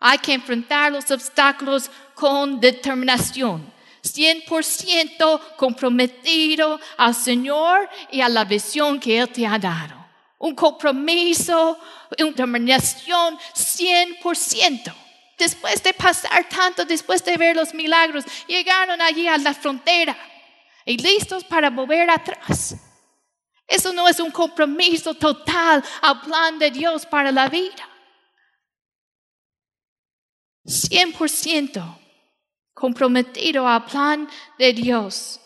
hay 0.00 0.18
que 0.18 0.32
enfrentar 0.32 0.92
los 0.92 1.10
obstáculos 1.10 1.90
con 2.14 2.58
determinación. 2.58 3.70
100% 4.02 5.56
comprometido 5.56 6.80
al 6.96 7.14
Señor 7.14 7.90
y 8.10 8.22
a 8.22 8.28
la 8.28 8.44
visión 8.44 8.98
que 8.98 9.18
Él 9.18 9.28
te 9.28 9.46
ha 9.46 9.58
dado 9.58 9.97
un 10.38 10.54
compromiso, 10.54 11.78
una 12.18 12.28
determinación 12.30 13.38
100%. 13.54 14.94
Después 15.36 15.82
de 15.82 15.94
pasar 15.94 16.48
tanto, 16.48 16.84
después 16.84 17.24
de 17.24 17.36
ver 17.36 17.54
los 17.54 17.74
milagros, 17.74 18.24
llegaron 18.46 19.00
allí 19.00 19.26
a 19.28 19.38
la 19.38 19.54
frontera 19.54 20.16
y 20.84 20.96
listos 20.96 21.44
para 21.44 21.70
volver 21.70 22.08
atrás. 22.10 22.76
Eso 23.66 23.92
no 23.92 24.08
es 24.08 24.18
un 24.18 24.30
compromiso 24.30 25.14
total 25.14 25.84
al 26.00 26.20
plan 26.22 26.58
de 26.58 26.70
Dios 26.70 27.04
para 27.04 27.30
la 27.30 27.48
vida. 27.48 27.88
100% 30.64 31.98
comprometido 32.74 33.66
al 33.66 33.84
plan 33.84 34.28
de 34.58 34.72
Dios. 34.72 35.40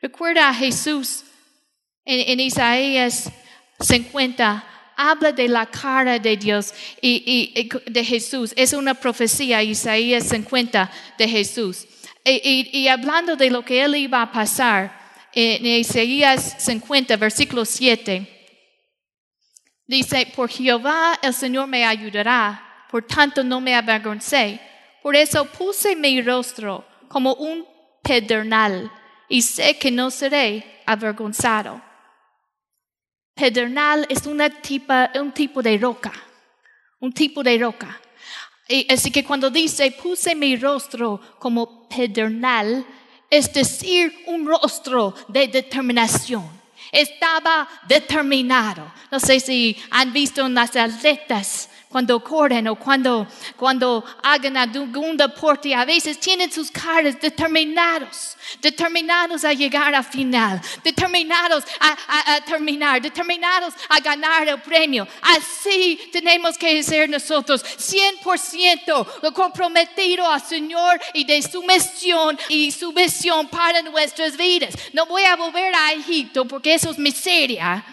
Recuerda 0.00 0.48
a 0.48 0.54
Jesús 0.54 1.24
en, 2.04 2.40
Isaías 2.40 3.30
50 3.80 4.64
habla 4.96 5.32
de 5.32 5.48
la 5.48 5.66
cara 5.66 6.18
de 6.18 6.36
Dios 6.36 6.74
y, 7.00 7.68
de 7.86 8.04
Jesús. 8.04 8.52
Es 8.56 8.72
una 8.72 8.94
profecía, 8.94 9.62
Isaías 9.62 10.24
50 10.28 10.90
de 11.18 11.28
Jesús. 11.28 11.86
Y, 12.24 12.86
hablando 12.88 13.36
de 13.36 13.50
lo 13.50 13.64
que 13.64 13.82
él 13.82 13.96
iba 13.96 14.22
a 14.22 14.32
pasar, 14.32 15.00
en 15.34 15.64
Isaías 15.64 16.56
50, 16.58 17.16
versículo 17.16 17.64
7, 17.64 18.28
dice, 19.86 20.26
por 20.36 20.50
Jehová 20.50 21.18
el 21.22 21.32
Señor 21.32 21.66
me 21.66 21.84
ayudará, 21.84 22.86
por 22.90 23.06
tanto 23.06 23.42
no 23.42 23.60
me 23.60 23.74
avergoncé. 23.74 24.60
Por 25.02 25.16
eso 25.16 25.44
puse 25.46 25.96
mi 25.96 26.20
rostro 26.20 26.86
como 27.08 27.34
un 27.34 27.66
pedernal 28.02 28.92
y 29.28 29.42
sé 29.42 29.78
que 29.78 29.90
no 29.90 30.10
seré 30.10 30.82
avergonzado. 30.86 31.91
Pedernal 33.34 34.06
es 34.08 34.26
una 34.26 34.50
un 35.14 35.32
tipo 35.32 35.62
de 35.62 35.78
roca, 35.78 36.12
un 37.00 37.12
tipo 37.12 37.42
de 37.42 37.58
roca. 37.58 38.00
Y 38.68 38.90
así 38.92 39.10
que 39.10 39.24
cuando 39.24 39.50
dice, 39.50 39.90
puse 39.92 40.34
mi 40.34 40.56
rostro 40.56 41.20
como 41.38 41.88
pedernal, 41.88 42.86
es 43.28 43.52
decir, 43.52 44.24
un 44.26 44.46
rostro 44.46 45.14
de 45.28 45.48
determinación. 45.48 46.48
Estaba 46.90 47.68
determinado. 47.88 48.92
No 49.10 49.18
sé 49.18 49.40
si 49.40 49.76
han 49.90 50.12
visto 50.12 50.44
en 50.44 50.54
las 50.54 50.76
atletas 50.76 51.70
cuando 51.92 52.24
corren 52.24 52.66
o 52.68 52.74
cuando, 52.74 53.26
cuando 53.54 54.02
hagan 54.22 54.56
algún 54.56 55.14
deporte, 55.14 55.74
a 55.74 55.84
veces 55.84 56.18
tienen 56.18 56.50
sus 56.50 56.70
caras 56.70 57.20
determinados, 57.20 58.34
determinados 58.62 59.44
a 59.44 59.52
llegar 59.52 59.94
al 59.94 60.02
final, 60.02 60.58
determinados 60.82 61.64
a, 61.78 62.34
a, 62.34 62.40
terminar, 62.40 63.02
determinados 63.02 63.74
a 63.90 64.00
ganar 64.00 64.48
el 64.48 64.62
premio. 64.62 65.06
Así 65.20 66.00
tenemos 66.10 66.56
que 66.56 66.82
ser 66.82 67.10
nosotros, 67.10 67.62
100% 67.62 69.32
comprometido 69.34 70.26
al 70.26 70.40
Señor 70.40 70.98
y 71.12 71.24
de 71.24 71.42
su 71.42 71.62
misión 71.62 72.38
y 72.48 72.72
su 72.72 72.90
visión 72.92 73.48
para 73.48 73.82
nuestras 73.82 74.34
vidas. 74.34 74.74
No 74.94 75.04
voy 75.04 75.24
a 75.24 75.36
volver 75.36 75.74
a 75.74 75.92
Egipto 75.92 76.46
porque 76.46 76.72
eso 76.72 76.90
es 76.90 76.98
miseria. 76.98 77.84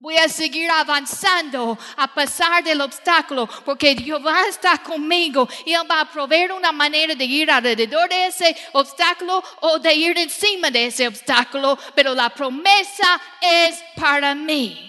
Voy 0.00 0.16
a 0.16 0.28
seguir 0.28 0.70
avanzando 0.70 1.76
a 1.96 2.14
pesar 2.14 2.62
del 2.62 2.80
obstáculo, 2.80 3.48
porque 3.64 3.96
a 4.32 4.46
estar 4.48 4.80
conmigo 4.80 5.48
y 5.66 5.72
Él 5.72 5.82
va 5.90 6.02
a 6.02 6.10
proveer 6.10 6.52
una 6.52 6.70
manera 6.70 7.16
de 7.16 7.24
ir 7.24 7.50
alrededor 7.50 8.08
de 8.08 8.26
ese 8.26 8.56
obstáculo 8.74 9.42
o 9.60 9.80
de 9.80 9.92
ir 9.94 10.16
encima 10.16 10.70
de 10.70 10.86
ese 10.86 11.08
obstáculo, 11.08 11.76
pero 11.96 12.14
la 12.14 12.30
promesa 12.30 13.20
es 13.40 13.82
para 13.96 14.36
mí. 14.36 14.84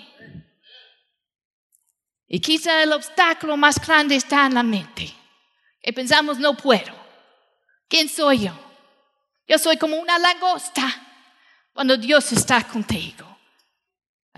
Y 2.27 2.39
quizá 2.39 2.83
el 2.83 2.93
obstáculo 2.93 3.57
más 3.57 3.83
grande 3.83 4.15
está 4.15 4.45
en 4.45 4.53
la 4.53 4.61
mente. 4.61 5.11
Y 5.81 5.91
pensamos, 5.91 6.37
no 6.37 6.55
puedo. 6.55 6.93
¿Quién 7.87 8.07
soy 8.07 8.41
yo? 8.45 8.51
Yo 9.47 9.57
soy 9.57 9.77
como 9.77 9.95
una 9.97 10.19
langosta 10.19 10.87
cuando 11.73 11.97
Dios 11.97 12.31
está 12.31 12.63
contigo. 12.63 13.28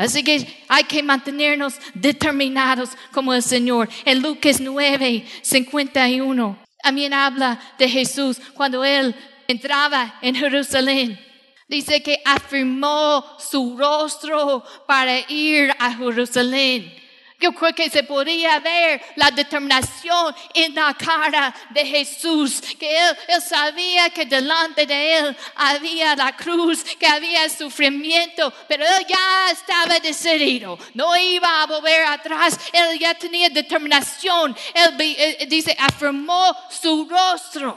Así 0.02 0.24
que 0.24 0.48
hay 0.68 0.84
que 0.86 1.04
mantenernos 1.04 1.76
determinados 1.94 2.90
como 3.12 3.36
el 3.36 3.44
Señor. 3.44 3.88
En 4.04 4.24
Lucas 4.24 4.60
9, 4.60 5.24
51, 5.44 6.58
también 6.82 7.14
habla 7.14 7.60
de 7.78 7.88
Jesús 7.88 8.42
cuando 8.56 8.84
Él 8.84 9.14
entraba 9.48 10.16
en 10.24 10.34
Jerusalén. 10.34 11.20
Dice 11.68 12.02
que 12.02 12.20
afirmó 12.26 13.24
su 13.38 13.78
rostro 13.78 14.64
para 14.88 15.20
ir 15.30 15.72
a 15.78 15.94
Jerusalén. 15.94 16.92
Yo 17.42 17.52
creo 17.54 17.74
que 17.74 17.90
se 17.90 18.04
podía 18.04 18.60
ver 18.60 19.02
la 19.16 19.32
determinación 19.32 20.36
en 20.54 20.76
la 20.76 20.94
cara 20.94 21.52
de 21.72 21.84
Jesús, 21.84 22.62
que 22.78 22.96
él, 22.96 23.18
sabía 23.42 24.12
que 24.12 24.28
delante 24.28 24.86
de 24.86 25.18
él 25.18 25.38
había 25.56 26.16
la 26.16 26.36
cruz, 26.36 26.84
que 26.84 27.08
había 27.08 27.50
sufrimiento, 27.50 28.54
pero 28.68 28.86
él 28.86 29.06
ya 29.08 29.52
estaba 29.52 30.00
decidido, 30.00 30.78
no 30.94 31.18
iba 31.18 31.64
a 31.64 31.66
volver 31.66 32.06
atrás, 32.06 32.60
él 32.72 33.00
ya 33.00 33.16
tenía 33.16 33.50
determinación, 33.50 34.56
él 34.76 35.48
dice, 35.50 35.76
afirmó 35.80 36.56
su 36.70 37.10
rostro, 37.10 37.76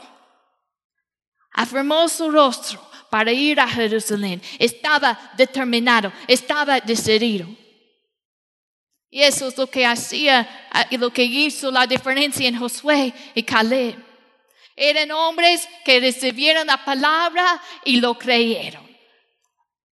afirmó 1.53 2.07
su 2.07 2.31
rostro 2.31 2.87
para 3.09 3.33
ir 3.33 3.59
a 3.59 3.66
Jerusalén, 3.66 4.42
estaba 4.59 5.18
determinado, 5.38 6.12
estaba 6.29 6.81
decidido. 6.81 7.63
Y 9.14 9.22
eso 9.22 9.46
es 9.46 9.57
lo 9.57 9.68
que 9.68 9.87
hacía 9.87 10.66
y 10.90 10.96
lo 10.96 11.12
que 11.12 11.22
hizo 11.22 11.70
la 11.70 11.87
diferencia 11.87 12.48
en 12.48 12.59
Josué 12.59 13.14
y 13.33 13.44
Caleb. 13.44 13.94
Eran 14.74 15.12
hombres 15.12 15.68
que 15.85 16.00
recibieron 16.00 16.66
la 16.66 16.85
palabra 16.85 17.62
y 17.85 18.00
lo 18.00 18.18
creyeron. 18.18 18.85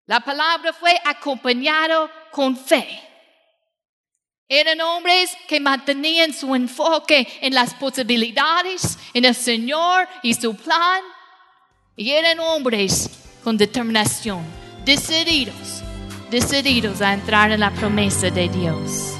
La 0.06 0.18
palabra 0.18 0.72
fue 0.72 1.00
acompañado 1.04 2.10
con 2.32 2.56
fe. 2.56 3.00
Eran 4.48 4.80
hombres 4.80 5.30
que 5.46 5.60
mantenían 5.60 6.34
su 6.34 6.52
enfoque 6.56 7.28
en 7.40 7.54
las 7.54 7.74
posibilidades, 7.74 8.98
en 9.14 9.24
el 9.24 9.36
Señor 9.36 10.08
y 10.24 10.34
su 10.34 10.56
plan. 10.56 11.00
Y 11.94 12.10
eran 12.10 12.40
hombres 12.40 13.08
con 13.44 13.56
determinación, 13.56 14.44
decididos 14.84 15.84
decididos 16.32 17.02
a 17.02 17.12
entrar 17.12 17.52
en 17.52 17.60
la 17.60 17.70
promesa 17.70 18.30
de 18.30 18.48
Dios. 18.48 19.11